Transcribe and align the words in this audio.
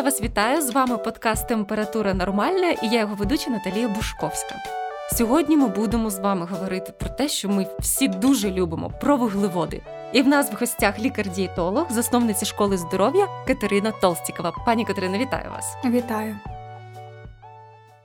я 0.00 0.04
вас 0.04 0.22
вітаю. 0.22 0.62
З 0.62 0.70
вами 0.70 0.98
подкаст 0.98 1.48
Температура 1.48 2.14
Нормальна 2.14 2.70
і 2.70 2.88
я 2.88 3.00
його 3.00 3.14
ведуча 3.14 3.50
Наталія 3.50 3.88
Бушковська. 3.88 4.54
Сьогодні 5.12 5.56
ми 5.56 5.68
будемо 5.68 6.10
з 6.10 6.18
вами 6.18 6.46
говорити 6.46 6.92
про 6.92 7.08
те, 7.08 7.28
що 7.28 7.48
ми 7.48 7.66
всі 7.78 8.08
дуже 8.08 8.50
любимо 8.50 8.92
про 9.00 9.16
вуглеводи. 9.16 9.82
І 10.12 10.22
в 10.22 10.28
нас 10.28 10.52
в 10.52 10.54
гостях 10.60 10.98
лікар-дієтолог, 10.98 11.86
засновниця 11.90 12.46
школи 12.46 12.76
здоров'я 12.76 13.28
Катерина 13.46 13.92
Толстікова. 14.00 14.54
Пані 14.66 14.84
Катерина, 14.84 15.18
вітаю 15.18 15.50
вас! 15.50 15.76
Вітаю! 15.84 16.36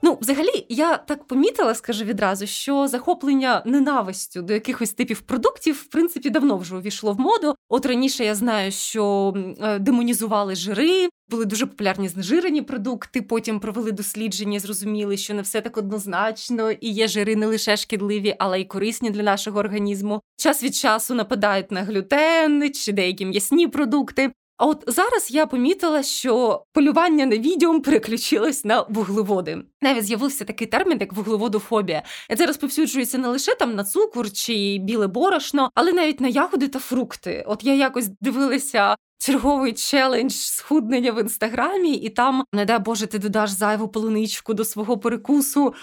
Ну, 0.02 0.18
взагалі, 0.20 0.66
я 0.68 0.96
так 0.96 1.24
помітила, 1.24 1.74
скажу 1.74 2.04
відразу, 2.04 2.46
що 2.46 2.88
захоплення 2.88 3.62
ненавистю 3.64 4.42
до 4.42 4.52
якихось 4.52 4.92
типів 4.92 5.20
продуктів, 5.20 5.74
в 5.74 5.84
принципі, 5.84 6.30
давно 6.30 6.56
вже 6.56 6.76
увійшло 6.76 7.12
в 7.12 7.20
моду. 7.20 7.55
От 7.68 7.86
раніше 7.86 8.24
я 8.24 8.34
знаю, 8.34 8.72
що 8.72 9.34
е, 9.60 9.78
демонізували 9.78 10.54
жири, 10.54 11.08
були 11.30 11.44
дуже 11.44 11.66
популярні 11.66 12.08
знежирені 12.08 12.62
продукти. 12.62 13.22
Потім 13.22 13.60
провели 13.60 13.92
дослідження, 13.92 14.60
зрозуміли, 14.60 15.16
що 15.16 15.34
не 15.34 15.42
все 15.42 15.60
так 15.60 15.76
однозначно, 15.76 16.70
і 16.70 16.90
є 16.90 17.08
жири 17.08 17.36
не 17.36 17.46
лише 17.46 17.76
шкідливі, 17.76 18.34
але 18.38 18.60
й 18.60 18.64
корисні 18.64 19.10
для 19.10 19.22
нашого 19.22 19.58
організму. 19.58 20.20
Час 20.36 20.62
від 20.62 20.74
часу 20.74 21.14
нападають 21.14 21.70
на 21.70 21.82
глютен 21.82 22.72
чи 22.72 22.92
деякі 22.92 23.26
м'ясні 23.26 23.68
продукти. 23.68 24.32
А 24.56 24.66
от 24.66 24.84
зараз 24.86 25.30
я 25.30 25.46
помітила, 25.46 26.02
що 26.02 26.64
полювання 26.72 27.26
на 27.26 27.38
відео 27.38 27.80
переключилось 27.80 28.64
на 28.64 28.86
вуглеводи. 28.88 29.62
Навіть 29.82 30.04
з'явився 30.04 30.44
такий 30.44 30.66
термін, 30.66 30.98
як 31.00 31.12
вуглеводофобія. 31.12 32.02
Це 32.36 32.46
розповсюджується 32.46 33.18
не 33.18 33.28
лише 33.28 33.54
там 33.54 33.74
на 33.74 33.84
цукор 33.84 34.32
чи 34.32 34.78
біле 34.80 35.06
борошно, 35.06 35.70
але 35.74 35.92
навіть 35.92 36.20
на 36.20 36.28
ягоди 36.28 36.68
та 36.68 36.78
фрукти. 36.78 37.44
От 37.46 37.64
я 37.64 37.74
якось 37.74 38.08
дивилася. 38.20 38.96
Черговий 39.18 39.72
челендж 39.72 40.32
схуднення 40.32 41.12
в 41.12 41.20
інстаграмі, 41.20 41.94
і 41.94 42.08
там, 42.08 42.44
не 42.52 42.64
дай 42.64 42.78
Боже, 42.78 43.06
ти 43.06 43.18
додаш 43.18 43.50
зайву 43.50 43.88
полуничку 43.88 44.54
до 44.54 44.64
свого 44.64 44.98
перекусу. 44.98 45.74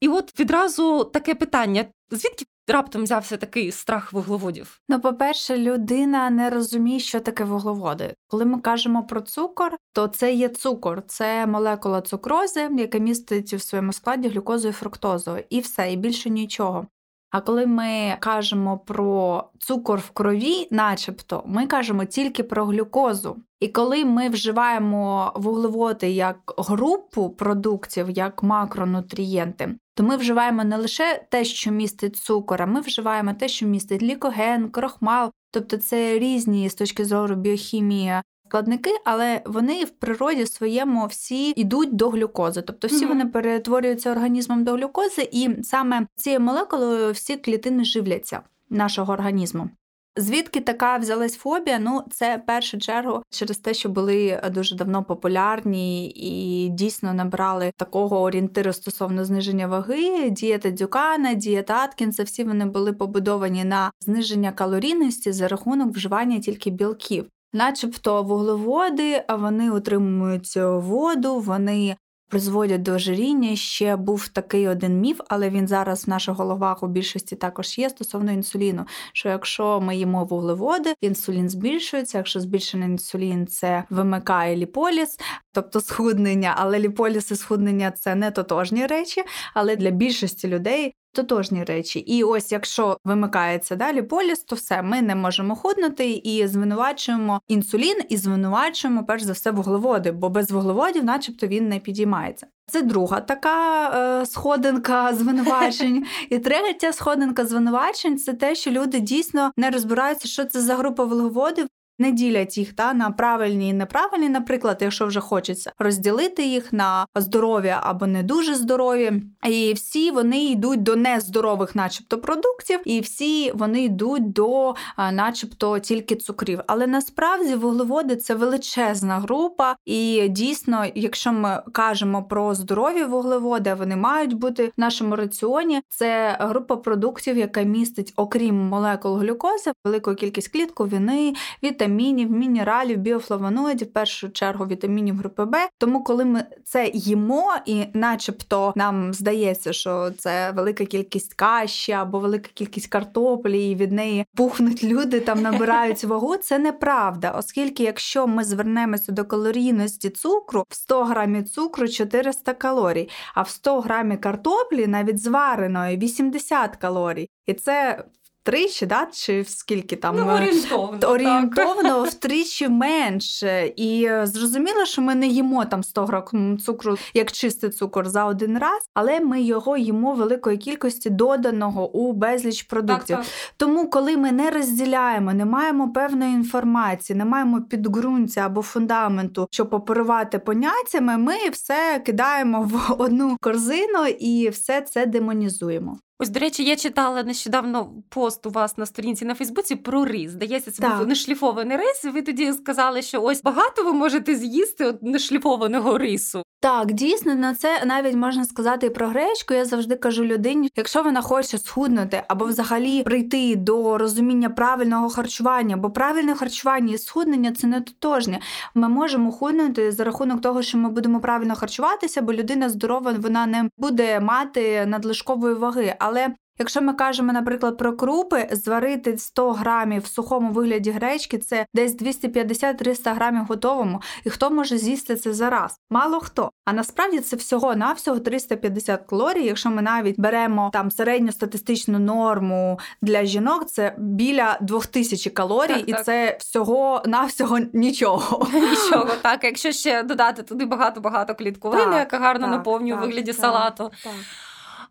І 0.00 0.08
от 0.08 0.40
відразу 0.40 1.04
таке 1.04 1.34
питання: 1.34 1.84
звідки 2.10 2.44
раптом 2.72 3.02
взявся 3.02 3.36
такий 3.36 3.72
страх 3.72 4.12
вуглеводів? 4.12 4.80
Ну, 4.88 5.00
по-перше, 5.00 5.58
людина 5.58 6.30
не 6.30 6.50
розуміє, 6.50 6.98
що 6.98 7.20
таке 7.20 7.44
вуглеводи. 7.44 8.14
Коли 8.28 8.44
ми 8.44 8.60
кажемо 8.60 9.06
про 9.06 9.20
цукор, 9.20 9.76
то 9.92 10.08
це 10.08 10.34
є 10.34 10.48
цукор, 10.48 11.02
це 11.06 11.46
молекула 11.46 12.00
цукрози, 12.00 12.70
яка 12.78 12.98
містить 12.98 13.54
в 13.54 13.60
своєму 13.60 13.92
складі 13.92 14.28
глюкозу 14.28 14.68
і 14.68 14.72
фруктозу, 14.72 15.36
і 15.50 15.60
все, 15.60 15.92
і 15.92 15.96
більше 15.96 16.30
нічого. 16.30 16.86
А 17.30 17.40
коли 17.40 17.66
ми 17.66 18.16
кажемо 18.20 18.78
про 18.78 19.44
цукор 19.58 19.98
в 19.98 20.10
крові, 20.10 20.68
начебто, 20.70 21.42
ми 21.46 21.66
кажемо 21.66 22.04
тільки 22.04 22.42
про 22.42 22.64
глюкозу. 22.64 23.36
І 23.60 23.68
коли 23.68 24.04
ми 24.04 24.28
вживаємо 24.28 25.32
вуглеводи 25.34 26.10
як 26.10 26.54
групу 26.58 27.30
продуктів, 27.30 28.10
як 28.10 28.42
макронутрієнти, 28.42 29.76
то 29.96 30.02
ми 30.02 30.16
вживаємо 30.16 30.64
не 30.64 30.76
лише 30.76 31.26
те, 31.30 31.44
що 31.44 31.70
містить 31.70 32.16
цукор, 32.16 32.62
а 32.62 32.66
ми 32.66 32.80
вживаємо 32.80 33.34
те, 33.34 33.48
що 33.48 33.66
містить 33.66 34.02
лікоген, 34.02 34.68
крохмал, 34.68 35.30
тобто 35.50 35.76
це 35.76 36.18
різні 36.18 36.68
з 36.68 36.74
точки 36.74 37.04
зору 37.04 37.34
біохімії. 37.34 38.14
Складники, 38.48 38.90
але 39.04 39.42
вони 39.46 39.84
в 39.84 39.90
природі 39.90 40.46
своєму 40.46 41.06
всі 41.06 41.50
йдуть 41.50 41.96
до 41.96 42.10
глюкози, 42.10 42.62
тобто 42.62 42.88
всі 42.88 43.04
mm-hmm. 43.04 43.08
вони 43.08 43.26
перетворюються 43.26 44.10
організмом 44.10 44.64
до 44.64 44.72
глюкози, 44.72 45.28
і 45.32 45.62
саме 45.62 46.06
цією 46.16 46.40
молекулою 46.40 47.12
всі 47.12 47.36
клітини 47.36 47.84
живляться 47.84 48.40
нашого 48.70 49.12
організму. 49.12 49.70
Звідки 50.18 50.60
така 50.60 50.96
взялась 50.96 51.36
фобія? 51.36 51.78
Ну, 51.78 52.02
це 52.10 52.42
першу 52.46 52.78
чергу 52.78 53.22
через 53.30 53.58
те, 53.58 53.74
що 53.74 53.88
були 53.88 54.42
дуже 54.50 54.76
давно 54.76 55.04
популярні 55.04 56.10
і 56.10 56.68
дійсно 56.68 57.14
набрали 57.14 57.72
такого 57.76 58.20
орієнтиру 58.20 58.72
стосовно 58.72 59.24
зниження 59.24 59.66
ваги. 59.66 60.30
Дієта 60.30 60.70
Дюкана, 60.70 61.34
дієта 61.34 61.74
Аткінса, 61.74 62.22
всі 62.22 62.44
вони 62.44 62.66
були 62.66 62.92
побудовані 62.92 63.64
на 63.64 63.90
зниження 64.00 64.52
калорійності 64.52 65.32
за 65.32 65.48
рахунок 65.48 65.94
вживання 65.94 66.38
тільки 66.38 66.70
білків. 66.70 67.26
Начебто 67.52 68.22
вуглеводи, 68.22 69.24
а 69.28 69.36
вони 69.36 69.70
утримують 69.70 70.56
воду, 70.56 71.40
вони 71.40 71.96
призводять 72.28 72.82
до 72.82 72.92
ожиріння. 72.92 73.56
Ще 73.56 73.96
був 73.96 74.28
такий 74.28 74.68
один 74.68 75.00
міф, 75.00 75.20
але 75.28 75.50
він 75.50 75.68
зараз 75.68 76.06
в 76.06 76.10
наших 76.10 76.34
головах 76.34 76.82
у 76.82 76.86
більшості 76.86 77.36
також 77.36 77.78
є 77.78 77.90
стосовно 77.90 78.32
інсуліну. 78.32 78.86
Що 79.12 79.28
якщо 79.28 79.80
ми 79.80 79.96
їмо 79.96 80.24
вуглеводи, 80.24 80.94
інсулін 81.00 81.48
збільшується. 81.48 82.18
Якщо 82.18 82.40
збільшений 82.40 82.88
інсулін, 82.88 83.46
це 83.46 83.84
вимикає 83.90 84.56
ліполіс, 84.56 85.18
тобто 85.52 85.80
схуднення, 85.80 86.54
але 86.56 86.78
ліполіс 86.78 87.30
і 87.30 87.36
схуднення 87.36 87.90
це 87.90 88.14
не 88.14 88.30
тотожні 88.30 88.86
речі, 88.86 89.22
але 89.54 89.76
для 89.76 89.90
більшості 89.90 90.48
людей 90.48 90.94
тотожні 91.16 91.64
речі. 91.64 91.98
І 91.98 92.22
ось 92.22 92.52
якщо 92.52 92.98
вимикається 93.04 93.76
далі 93.76 94.02
поліс, 94.02 94.38
то 94.38 94.56
все, 94.56 94.82
ми 94.82 95.02
не 95.02 95.14
можемо 95.14 95.56
худнути 95.56 96.10
і 96.10 96.46
звинувачуємо 96.46 97.40
інсулін, 97.48 98.00
і 98.08 98.16
звинувачуємо 98.16 99.04
перш 99.04 99.22
за 99.22 99.32
все 99.32 99.50
вуглеводи, 99.50 100.12
бо 100.12 100.28
без 100.28 100.50
вуглеводів, 100.50 101.04
начебто, 101.04 101.46
він 101.46 101.68
не 101.68 101.78
підіймається. 101.78 102.46
Це 102.68 102.82
друга 102.82 103.20
така 103.20 103.88
е, 104.20 104.26
сходинка 104.26 105.14
звинувачень. 105.14 106.06
І 106.30 106.38
третя 106.38 106.92
сходинка 106.92 107.46
звинувачень 107.46 108.18
це 108.18 108.32
те, 108.32 108.54
що 108.54 108.70
люди 108.70 109.00
дійсно 109.00 109.52
не 109.56 109.70
розбираються, 109.70 110.28
що 110.28 110.44
це 110.44 110.60
за 110.60 110.74
група 110.74 111.04
вуглеводів, 111.04 111.66
не 111.98 112.12
ділять 112.12 112.58
їх 112.58 112.72
та 112.72 112.94
на 112.94 113.10
правильні 113.10 113.68
і 113.68 113.72
неправильні, 113.72 114.28
наприклад, 114.28 114.78
якщо 114.80 115.06
вже 115.06 115.20
хочеться 115.20 115.72
розділити 115.78 116.46
їх 116.46 116.72
на 116.72 117.06
здоров'я 117.14 117.80
або 117.82 118.06
не 118.06 118.22
дуже 118.22 118.54
здорові, 118.54 119.12
і 119.48 119.72
всі 119.72 120.10
вони 120.10 120.44
йдуть 120.44 120.82
до 120.82 120.96
нездорових, 120.96 121.74
начебто, 121.74 122.18
продуктів, 122.18 122.80
і 122.84 123.00
всі 123.00 123.52
вони 123.54 123.84
йдуть 123.84 124.32
до, 124.32 124.74
начебто, 125.12 125.78
тільки 125.78 126.16
цукрів. 126.16 126.60
Але 126.66 126.86
насправді 126.86 127.54
вуглеводи 127.54 128.16
це 128.16 128.34
величезна 128.34 129.18
група, 129.18 129.76
і 129.84 130.28
дійсно, 130.28 130.84
якщо 130.94 131.32
ми 131.32 131.62
кажемо 131.72 132.22
про 132.22 132.54
здорові 132.54 133.04
вуглеводи, 133.04 133.74
вони 133.74 133.96
мають 133.96 134.34
бути 134.34 134.66
в 134.66 134.72
нашому 134.76 135.16
раціоні. 135.16 135.80
Це 135.88 136.36
група 136.40 136.76
продуктів, 136.76 137.38
яка 137.38 137.62
містить, 137.62 138.12
окрім 138.16 138.54
молекул 138.56 139.16
глюкози, 139.16 139.72
велику 139.84 140.14
кількість 140.14 140.48
клітковини, 140.48 141.34
вітамінів, 141.62 141.85
вітамінів, 141.86 142.30
мінералів, 142.30 142.98
біофлавоноїдів, 142.98 143.88
в 143.88 143.92
першу 143.92 144.30
чергу 144.30 144.66
вітамінів 144.66 145.16
групи 145.16 145.44
Б. 145.44 145.68
Тому, 145.78 146.04
коли 146.04 146.24
ми 146.24 146.44
це 146.64 146.90
їмо, 146.94 147.54
і, 147.66 147.84
начебто, 147.94 148.72
нам 148.76 149.14
здається, 149.14 149.72
що 149.72 150.10
це 150.18 150.50
велика 150.50 150.84
кількість 150.84 151.34
каші 151.34 151.92
або 151.92 152.18
велика 152.18 152.50
кількість 152.54 152.86
картоплі, 152.86 153.70
і 153.70 153.74
від 153.74 153.92
неї 153.92 154.24
пухнуть 154.36 154.84
люди, 154.84 155.20
там 155.20 155.42
набирають 155.42 156.04
вагу. 156.04 156.36
Це 156.36 156.58
неправда, 156.58 157.30
оскільки, 157.30 157.82
якщо 157.82 158.26
ми 158.26 158.44
звернемося 158.44 159.12
до 159.12 159.24
калорійності 159.24 160.10
цукру, 160.10 160.64
в 160.68 160.74
100 160.74 161.04
грамів 161.04 161.48
цукру 161.48 161.88
400 161.88 162.54
калорій, 162.54 163.08
а 163.34 163.42
в 163.42 163.48
100 163.48 163.80
грамів 163.80 164.20
картоплі 164.20 164.86
навіть 164.86 165.22
звареної 165.22 165.96
80 165.96 166.76
калорій. 166.76 167.28
І 167.46 167.54
це 167.54 168.04
втричі, 168.46 168.86
да? 168.86 169.06
чи 169.12 169.40
в 169.40 169.48
скільки 169.48 169.96
там 169.96 170.16
ну, 170.16 170.26
орієнтовно 170.26 171.08
орієнтовно 171.08 172.02
втричі 172.08 172.68
менше. 172.68 173.72
І 173.76 174.04
е, 174.04 174.26
зрозуміло, 174.26 174.84
що 174.84 175.02
ми 175.02 175.14
не 175.14 175.26
їмо 175.26 175.64
там 175.64 175.84
100 175.84 176.06
грам 176.06 176.58
цукру 176.58 176.96
як 177.14 177.32
чистий 177.32 177.70
цукор 177.70 178.08
за 178.08 178.24
один 178.24 178.58
раз, 178.58 178.90
але 178.94 179.20
ми 179.20 179.42
його 179.42 179.76
їмо 179.76 180.14
великої 180.14 180.56
кількості 180.56 181.10
доданого 181.10 181.90
у 181.90 182.12
безліч 182.12 182.62
продуктів. 182.62 183.16
Так, 183.16 183.24
так. 183.24 183.34
Тому, 183.56 183.90
коли 183.90 184.16
ми 184.16 184.32
не 184.32 184.50
розділяємо, 184.50 185.32
не 185.32 185.44
маємо 185.44 185.92
певної 185.92 186.32
інформації, 186.32 187.16
не 187.16 187.24
маємо 187.24 187.60
підґрунтя 187.60 188.40
або 188.40 188.62
фундаменту, 188.62 189.48
щоб 189.50 189.74
оперувати 189.74 190.38
поняттями, 190.38 191.18
ми 191.18 191.34
все 191.52 192.02
кидаємо 192.06 192.62
в 192.62 193.02
одну 193.02 193.36
корзину 193.40 194.06
і 194.18 194.48
все 194.48 194.80
це 194.80 195.06
демонізуємо. 195.06 195.98
Ось, 196.18 196.28
до 196.28 196.40
речі, 196.40 196.64
я 196.64 196.76
читала 196.76 197.22
нещодавно 197.22 197.92
пост 198.08 198.46
у 198.46 198.50
вас 198.50 198.78
на 198.78 198.86
сторінці 198.86 199.24
на 199.24 199.34
Фейсбуці 199.34 199.76
про 199.76 200.04
рис. 200.04 200.30
Здається, 200.30 200.70
це 200.70 200.82
так. 200.82 200.98
був 200.98 201.06
нешліфований 201.06 201.76
рис. 201.76 202.04
Ви 202.04 202.22
тоді 202.22 202.52
сказали, 202.52 203.02
що 203.02 203.22
ось 203.22 203.42
багато 203.42 203.84
ви 203.84 203.92
можете 203.92 204.34
з'їсти 204.34 204.84
от 204.84 205.02
нешліфованого 205.02 205.98
рису. 205.98 206.42
Так, 206.60 206.92
дійсно, 206.92 207.34
на 207.34 207.54
це 207.54 207.84
навіть 207.84 208.14
можна 208.14 208.44
сказати 208.44 208.86
і 208.86 208.90
про 208.90 209.08
гречку. 209.08 209.54
Я 209.54 209.64
завжди 209.64 209.96
кажу 209.96 210.24
людині, 210.24 210.70
якщо 210.76 211.02
вона 211.02 211.22
хоче 211.22 211.58
схуднути 211.58 212.22
або 212.28 212.44
взагалі 212.44 213.02
прийти 213.02 213.56
до 213.56 213.98
розуміння 213.98 214.50
правильного 214.50 215.08
харчування, 215.08 215.76
бо 215.76 215.90
правильне 215.90 216.34
харчування 216.34 216.94
і 216.94 216.98
схуднення 216.98 217.52
це 217.52 217.66
не 217.66 217.80
тотожне. 217.80 218.40
Ми 218.74 218.88
можемо 218.88 219.32
худнути 219.32 219.92
за 219.92 220.04
рахунок 220.04 220.40
того, 220.40 220.62
що 220.62 220.78
ми 220.78 220.88
будемо 220.88 221.20
правильно 221.20 221.54
харчуватися, 221.54 222.22
бо 222.22 222.32
людина 222.32 222.68
здорова, 222.68 223.12
вона 223.12 223.46
не 223.46 223.70
буде 223.78 224.20
мати 224.20 224.86
надлишкової 224.86 225.54
ваги. 225.54 225.94
Але 225.98 226.28
Якщо 226.58 226.82
ми 226.82 226.92
кажемо, 226.92 227.32
наприклад, 227.32 227.78
про 227.78 227.92
крупи, 227.96 228.48
зварити 228.52 229.18
100 229.18 229.52
грамів 229.52 230.02
в 230.02 230.06
сухому 230.06 230.52
вигляді 230.52 230.90
гречки, 230.90 231.38
це 231.38 231.66
десь 231.74 231.96
250-300 231.96 233.14
грамів 233.14 233.44
готовому. 233.44 234.00
І 234.24 234.30
хто 234.30 234.50
може 234.50 234.78
з'їсти 234.78 235.16
це 235.16 235.32
зараз? 235.32 235.80
Мало 235.90 236.20
хто. 236.20 236.50
А 236.64 236.72
насправді 236.72 237.20
це 237.20 237.36
всього 237.36 237.76
навсього 237.76 238.18
350 238.18 239.02
калорій. 239.06 239.44
Якщо 239.44 239.70
ми 239.70 239.82
навіть 239.82 240.20
беремо 240.20 240.70
там 240.72 240.90
середню 240.90 241.32
статистичну 241.32 241.98
норму 241.98 242.78
для 243.02 243.24
жінок, 243.24 243.66
це 243.66 243.94
біля 243.98 244.58
2000 244.60 245.30
калорій, 245.30 245.74
так, 245.74 245.88
і 245.88 245.92
так. 245.92 246.04
це 246.04 246.36
всього 246.40 247.02
навсього 247.06 247.58
нічого. 247.72 248.48
Нічого, 248.54 249.10
так. 249.22 249.44
Якщо 249.44 249.72
ще 249.72 250.02
додати 250.02 250.42
туди 250.42 250.64
багато-багато 250.64 251.34
клітковини, 251.34 251.96
яка 251.96 252.18
гарно 252.18 252.46
наповнює 252.46 252.94
у 252.94 253.00
вигляді 253.00 253.32
салату. 253.32 253.90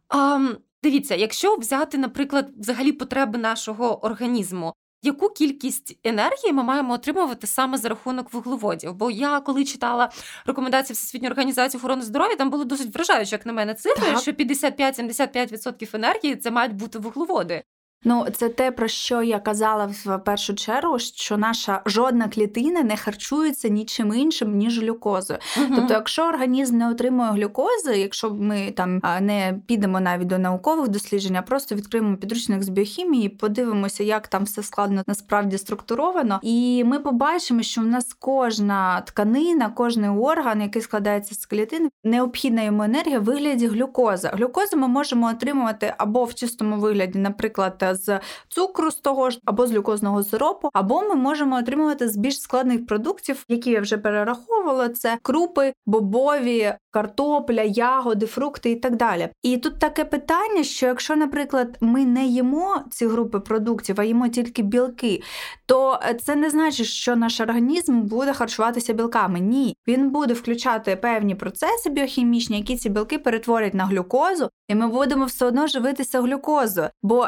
А, 0.09 0.39
Дивіться, 0.85 1.15
якщо 1.15 1.55
взяти, 1.55 1.97
наприклад, 1.97 2.51
взагалі 2.57 2.91
потреби 2.91 3.37
нашого 3.37 4.05
організму, 4.05 4.73
яку 5.03 5.29
кількість 5.29 5.99
енергії 6.03 6.53
ми 6.53 6.63
маємо 6.63 6.93
отримувати 6.93 7.47
саме 7.47 7.77
за 7.77 7.89
рахунок 7.89 8.33
вуглеводів? 8.33 8.93
Бо 8.93 9.11
я 9.11 9.39
коли 9.39 9.65
читала 9.65 10.09
рекомендації 10.45 10.93
Всесвітньої 10.93 11.31
організації 11.31 11.79
охорони 11.79 12.01
здоров'я, 12.01 12.35
там 12.35 12.49
було 12.49 12.65
досить 12.65 12.95
вражаюче, 12.95 13.35
як 13.35 13.45
на 13.45 13.53
мене, 13.53 13.73
цифри, 13.73 14.11
так. 14.11 14.19
що 14.21 14.31
55-75% 14.31 15.95
енергії 15.95 16.35
це 16.35 16.51
мають 16.51 16.73
бути 16.73 16.99
вуглеводи. 16.99 17.63
Ну, 18.07 18.25
це 18.33 18.49
те, 18.49 18.71
про 18.71 18.87
що 18.87 19.23
я 19.23 19.39
казала 19.39 19.85
в 20.05 20.17
першу 20.17 20.55
чергу, 20.55 20.99
що 20.99 21.37
наша 21.37 21.81
жодна 21.85 22.27
клітина 22.27 22.83
не 22.83 22.97
харчується 22.97 23.69
нічим 23.69 24.13
іншим, 24.13 24.57
ніж 24.57 24.79
глюкозою. 24.79 25.39
Угу. 25.57 25.73
Тобто, 25.75 25.93
якщо 25.93 26.27
організм 26.27 26.77
не 26.77 26.89
отримує 26.89 27.31
глюкози, 27.31 27.97
якщо 27.97 28.29
ми 28.29 28.71
там 28.71 29.01
не 29.21 29.59
підемо 29.67 29.99
навіть 29.99 30.27
до 30.27 30.37
наукових 30.37 30.87
досліджень, 30.87 31.35
а 31.35 31.41
просто 31.41 31.75
відкриємо 31.75 32.17
підручник 32.17 32.63
з 32.63 32.69
біохімії, 32.69 33.29
подивимося, 33.29 34.03
як 34.03 34.27
там 34.27 34.43
все 34.43 34.63
складно 34.63 35.03
насправді 35.07 35.57
структуровано, 35.57 36.39
і 36.43 36.83
ми 36.83 36.99
побачимо, 36.99 37.61
що 37.61 37.81
в 37.81 37.85
нас 37.85 38.13
кожна 38.19 39.01
тканина, 39.01 39.69
кожний 39.69 40.09
орган, 40.09 40.61
який 40.61 40.81
складається 40.81 41.35
з 41.35 41.45
клітин, 41.45 41.89
необхідна 42.03 42.63
йому 42.63 42.83
енергія 42.83 43.19
в 43.19 43.23
вигляді 43.23 43.67
глюкоза. 43.67 44.29
Глюкозу 44.29 44.77
ми 44.77 44.87
можемо 44.87 45.27
отримувати 45.27 45.93
або 45.97 46.23
в 46.23 46.33
чистому 46.33 46.77
вигляді, 46.77 47.19
наприклад 47.19 47.94
з 47.95 48.19
цукру 48.49 48.91
з 48.91 48.95
того 48.95 49.29
ж, 49.29 49.39
або 49.45 49.67
з 49.67 49.71
глюкозного 49.71 50.23
сиропу, 50.23 50.69
або 50.73 51.01
ми 51.01 51.15
можемо 51.15 51.55
отримувати 51.55 52.09
з 52.09 52.17
більш 52.17 52.41
складних 52.41 52.85
продуктів, 52.85 53.45
які 53.49 53.71
я 53.71 53.81
вже 53.81 53.97
перераховувала: 53.97 54.89
це 54.89 55.17
крупи, 55.21 55.73
бобові, 55.85 56.73
картопля, 56.91 57.61
ягоди, 57.61 58.25
фрукти 58.25 58.71
і 58.71 58.75
так 58.75 58.95
далі. 58.95 59.29
І 59.43 59.57
тут 59.57 59.79
таке 59.79 60.05
питання: 60.05 60.63
що 60.63 60.85
якщо, 60.85 61.15
наприклад, 61.15 61.77
ми 61.81 62.05
не 62.05 62.25
їмо 62.25 62.81
ці 62.91 63.07
групи 63.07 63.39
продуктів, 63.39 64.01
а 64.01 64.03
їмо 64.03 64.27
тільки 64.27 64.61
білки, 64.61 65.21
то 65.65 65.99
це 66.23 66.35
не 66.35 66.49
значить, 66.49 66.87
що 66.87 67.15
наш 67.15 67.39
організм 67.39 68.01
буде 68.01 68.33
харчуватися 68.33 68.93
білками. 68.93 69.39
Ні, 69.39 69.75
він 69.87 70.09
буде 70.09 70.33
включати 70.33 70.95
певні 70.95 71.35
процеси 71.35 71.89
біохімічні, 71.89 72.57
які 72.57 72.77
ці 72.77 72.89
білки 72.89 73.17
перетворять 73.17 73.73
на 73.73 73.85
глюкозу, 73.85 74.49
і 74.67 74.75
ми 74.75 74.87
будемо 74.87 75.25
все 75.25 75.45
одно 75.45 75.67
живитися 75.67 76.21
глюкозою. 76.21 76.89
Бо 77.03 77.27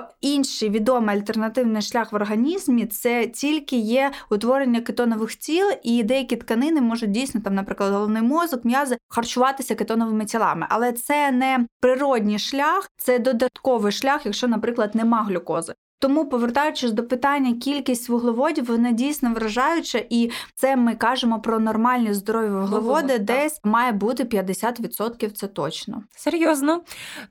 інший 0.57 0.69
відомий 0.69 1.15
альтернативний 1.15 1.81
шлях 1.81 2.11
в 2.11 2.15
організмі 2.15 2.85
це 2.85 3.27
тільки 3.27 3.75
є 3.75 4.11
утворення 4.29 4.81
кетонових 4.81 5.35
тіл, 5.35 5.65
і 5.83 6.03
деякі 6.03 6.35
тканини 6.35 6.81
можуть 6.81 7.11
дійсно 7.11 7.41
там, 7.41 7.55
наприклад, 7.55 7.93
головний 7.93 8.21
мозок, 8.21 8.65
м'язи 8.65 8.97
харчуватися 9.07 9.75
кетоновими 9.75 10.25
тілами. 10.25 10.67
Але 10.69 10.91
це 10.91 11.31
не 11.31 11.65
природній 11.79 12.39
шлях, 12.39 12.91
це 12.97 13.19
додатковий 13.19 13.91
шлях, 13.91 14.25
якщо, 14.25 14.47
наприклад, 14.47 14.95
нема 14.95 15.23
глюкози. 15.23 15.73
Тому, 15.99 16.25
повертаючись 16.25 16.91
до 16.91 17.03
питання, 17.03 17.53
кількість 17.53 18.09
вуглеводів, 18.09 18.65
вона 18.65 18.91
дійсно 18.91 19.33
вражаюча, 19.33 20.03
і 20.09 20.31
це 20.55 20.75
ми 20.75 20.95
кажемо 20.95 21.39
про 21.41 21.59
нормальні 21.59 22.13
здорові 22.13 22.49
вуглеводи, 22.49 22.87
Вуглевод, 22.87 23.25
десь 23.25 23.53
так. 23.53 23.65
має 23.65 23.91
бути 23.91 24.23
50%, 24.23 25.31
Це 25.31 25.47
точно 25.47 26.03
серйозно. 26.15 26.81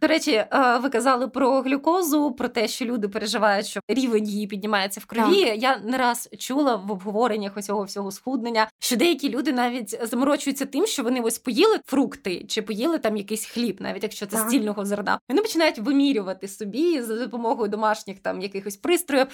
До 0.00 0.06
речі, 0.06 0.30
е, 0.32 0.48
ви 0.82 0.88
казали 0.88 1.28
про 1.28 1.60
глюкозу, 1.60 2.32
про 2.32 2.48
те, 2.48 2.68
що 2.68 2.84
люди 2.84 3.08
переживають, 3.08 3.66
що 3.66 3.80
рівень 3.88 4.24
її 4.24 4.46
піднімається 4.46 5.00
в 5.00 5.04
крові. 5.04 5.44
Так. 5.44 5.62
Я 5.62 5.78
не 5.78 5.98
раз 5.98 6.28
чула 6.38 6.76
в 6.76 6.92
обговореннях 6.92 7.56
усього 7.56 7.84
всього 7.84 8.10
схуднення, 8.10 8.68
що 8.78 8.96
деякі 8.96 9.28
люди 9.28 9.52
навіть 9.52 9.98
заморочуються 10.02 10.66
тим, 10.66 10.86
що 10.86 11.02
вони 11.02 11.20
ось 11.20 11.38
поїли 11.38 11.78
фрукти 11.86 12.44
чи 12.48 12.62
поїли 12.62 12.98
там 12.98 13.16
якийсь 13.16 13.46
хліб, 13.46 13.76
навіть 13.80 14.02
якщо 14.02 14.26
це 14.26 14.36
так. 14.36 14.48
стільного 14.48 14.84
зерна. 14.84 15.18
Вони 15.28 15.42
починають 15.42 15.78
вимірювати 15.78 16.48
собі 16.48 17.02
за 17.02 17.18
допомогою 17.18 17.68
домашніх 17.68 18.18
там 18.18 18.40
яких 18.40 18.55
якихось 18.56 18.76
пристроїв. 18.76 19.26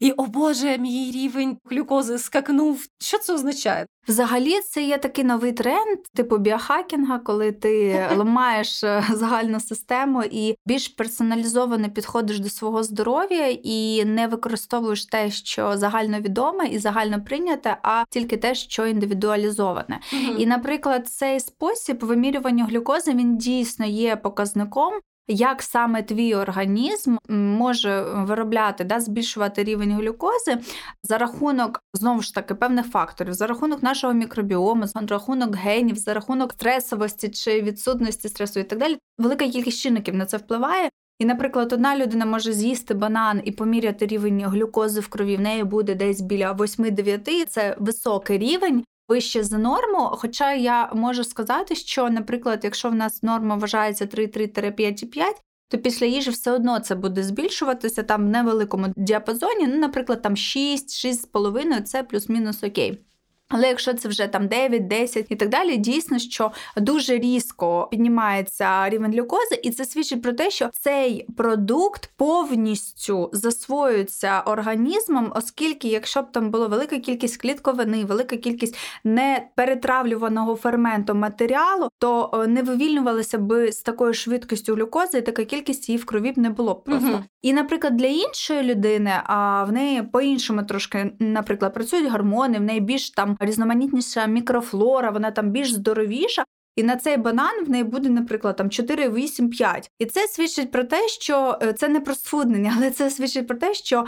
І 0.00 0.12
о 0.12 0.26
Боже, 0.26 0.78
мій 0.78 1.10
рівень 1.14 1.56
глюкози 1.70 2.18
скакнув. 2.18 2.86
Що 3.00 3.18
це 3.18 3.34
означає? 3.34 3.86
Взагалі, 4.08 4.60
це 4.60 4.82
є 4.82 4.98
такий 4.98 5.24
новий 5.24 5.52
тренд, 5.52 5.98
типу 6.14 6.38
біохакінга, 6.38 7.18
коли 7.18 7.52
ти 7.52 8.06
ламаєш 8.16 8.84
е, 8.84 9.04
загальну 9.12 9.60
систему 9.60 10.22
і 10.30 10.54
більш 10.66 10.88
персоналізовано 10.88 11.90
підходиш 11.90 12.40
до 12.40 12.48
свого 12.48 12.82
здоров'я 12.82 13.48
і 13.62 14.04
не 14.04 14.26
використовуєш 14.26 15.06
те, 15.06 15.30
що 15.30 15.76
загальновідоме 15.76 16.66
і 16.66 16.78
загально 16.78 17.24
прийняте, 17.24 17.76
а 17.82 18.04
тільки 18.10 18.36
те, 18.36 18.54
що 18.54 18.86
індивідуалізоване. 18.86 20.00
Mm-hmm. 20.12 20.36
І, 20.36 20.46
наприклад, 20.46 21.08
цей 21.08 21.40
спосіб 21.40 22.04
вимірювання 22.04 22.64
глюкози 22.64 23.10
він 23.10 23.38
дійсно 23.38 23.86
є 23.86 24.16
показником 24.16 24.92
як 25.28 25.62
саме 25.62 26.02
твій 26.02 26.34
організм 26.34 27.16
може 27.28 28.02
виробляти, 28.02 28.84
да, 28.84 29.00
збільшувати 29.00 29.64
рівень 29.64 29.92
глюкози 29.92 30.58
за 31.02 31.18
рахунок 31.18 31.80
знову 31.94 32.22
ж 32.22 32.34
таки 32.34 32.54
певних 32.54 32.86
факторів, 32.86 33.34
за 33.34 33.46
рахунок 33.46 33.82
нашого 33.82 34.12
мікробіому, 34.12 34.86
за 34.86 35.00
рахунок 35.00 35.56
генів, 35.56 35.96
за 35.96 36.14
рахунок 36.14 36.52
стресовості 36.52 37.28
чи 37.28 37.62
відсутності 37.62 38.28
стресу 38.28 38.60
і 38.60 38.64
так 38.64 38.78
далі. 38.78 38.98
Велика 39.18 39.48
кількість 39.48 39.80
чинників 39.80 40.14
на 40.14 40.26
це 40.26 40.36
впливає. 40.36 40.90
І, 41.18 41.24
наприклад, 41.24 41.72
одна 41.72 41.96
людина 41.96 42.26
може 42.26 42.52
з'їсти 42.52 42.94
банан 42.94 43.40
і 43.44 43.52
поміряти 43.52 44.06
рівень 44.06 44.44
глюкози 44.44 45.00
в 45.00 45.08
крові. 45.08 45.36
В 45.36 45.40
неї 45.40 45.64
буде 45.64 45.94
десь 45.94 46.20
біля 46.20 46.52
8-9, 46.52 47.46
це 47.46 47.76
високий 47.78 48.38
рівень 48.38 48.84
вище 49.08 49.44
за 49.44 49.58
норму. 49.58 49.98
Хоча 49.98 50.52
я 50.52 50.90
можу 50.94 51.24
сказати, 51.24 51.74
що, 51.74 52.10
наприклад, 52.10 52.60
якщо 52.62 52.90
в 52.90 52.94
нас 52.94 53.22
норма 53.22 53.56
вважається 53.56 54.04
3,3-5,5, 54.04 55.22
то 55.68 55.78
після 55.78 56.06
їжі 56.06 56.30
все 56.30 56.52
одно 56.52 56.80
це 56.80 56.94
буде 56.94 57.22
збільшуватися 57.22 58.02
там 58.02 58.26
в 58.26 58.28
невеликому 58.28 58.86
діапазоні. 58.96 59.66
Ну, 59.66 59.78
наприклад, 59.78 60.22
там 60.22 60.36
6, 60.36 61.06
6,5 61.06 61.82
це 61.82 62.02
плюс-мінус 62.02 62.64
окей. 62.64 63.04
Але 63.48 63.68
якщо 63.68 63.94
це 63.94 64.08
вже 64.08 64.26
там 64.26 64.48
9, 64.48 64.86
10 64.86 65.26
і 65.28 65.36
так 65.36 65.48
далі, 65.48 65.76
дійсно, 65.76 66.18
що 66.18 66.52
дуже 66.76 67.18
різко 67.18 67.88
піднімається 67.90 68.88
рівень 68.88 69.12
глюкози, 69.12 69.60
і 69.62 69.70
це 69.70 69.84
свідчить 69.84 70.22
про 70.22 70.32
те, 70.32 70.50
що 70.50 70.70
цей 70.72 71.26
продукт 71.36 72.10
повністю 72.16 73.30
засвоюється 73.32 74.40
організмом, 74.40 75.32
оскільки, 75.36 75.88
якщо 75.88 76.22
б 76.22 76.32
там 76.32 76.50
була 76.50 76.66
велика 76.66 76.98
кількість 76.98 77.36
клітковини, 77.36 78.04
велика 78.04 78.36
кількість 78.36 78.76
неперетравлюваного 79.04 80.56
ферментом 80.56 81.18
матеріалу, 81.18 81.88
то 81.98 82.30
е, 82.34 82.46
не 82.46 82.62
вивільнювалася 82.62 83.38
б 83.38 83.72
з 83.72 83.82
такою 83.82 84.14
швидкістю 84.14 84.74
глюкози, 84.74 85.18
і 85.18 85.22
така 85.22 85.44
кількість 85.44 85.88
її 85.88 85.98
в 85.98 86.04
крові 86.04 86.32
б 86.32 86.38
не 86.38 86.50
було 86.50 86.74
б 86.74 86.84
просто. 86.84 87.08
Угу. 87.08 87.24
І, 87.42 87.52
наприклад, 87.52 87.96
для 87.96 88.06
іншої 88.06 88.62
людини, 88.62 89.12
а 89.24 89.64
в 89.64 89.72
неї 89.72 90.02
по-іншому 90.02 90.62
трошки, 90.62 91.12
наприклад, 91.18 91.74
працюють 91.74 92.10
гормони, 92.10 92.58
в 92.58 92.62
неї 92.62 92.80
більш 92.80 93.10
там 93.10 93.37
різноманітніша 93.38 94.26
мікрофлора, 94.26 95.10
вона 95.10 95.30
там 95.30 95.50
більш 95.50 95.72
здоровіша. 95.72 96.44
І 96.78 96.82
на 96.82 96.96
цей 96.96 97.16
банан 97.16 97.64
в 97.66 97.70
неї 97.70 97.84
буде, 97.84 98.08
наприклад, 98.08 98.56
там 98.56 98.70
4, 98.70 99.08
8, 99.10 99.50
5. 99.50 99.90
І 99.98 100.06
це 100.06 100.28
свідчить 100.28 100.70
про 100.70 100.84
те, 100.84 101.08
що 101.08 101.58
е, 101.62 101.72
це 101.72 101.88
не 101.88 102.00
про 102.00 102.14
схуднення, 102.14 102.74
але 102.78 102.90
це 102.90 103.10
свідчить 103.10 103.46
про 103.46 103.56
те, 103.56 103.74
що 103.74 104.04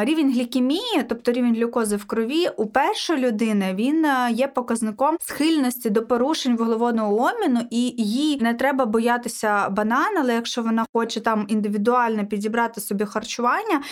рівень 0.00 0.32
глікемії, 0.32 1.04
тобто 1.08 1.32
рівень 1.32 1.54
глюкози 1.54 1.96
в 1.96 2.04
крові, 2.04 2.48
у 2.56 2.66
першої 2.66 3.20
людини 3.20 3.74
він 3.74 4.04
е, 4.04 4.28
є 4.32 4.48
показником 4.48 5.16
схильності 5.20 5.90
до 5.90 6.06
порушень 6.06 6.56
вуглеводного 6.56 7.14
обміну, 7.14 7.60
і 7.70 7.94
їй 7.98 8.40
не 8.40 8.54
треба 8.54 8.86
боятися 8.86 9.68
банана, 9.68 10.20
але 10.20 10.34
якщо 10.34 10.62
вона 10.62 10.86
хоче 10.92 11.20
там 11.20 11.46
індивідуально 11.48 12.26
підібрати 12.26 12.80
собі 12.80 13.04
харчування, 13.04 13.82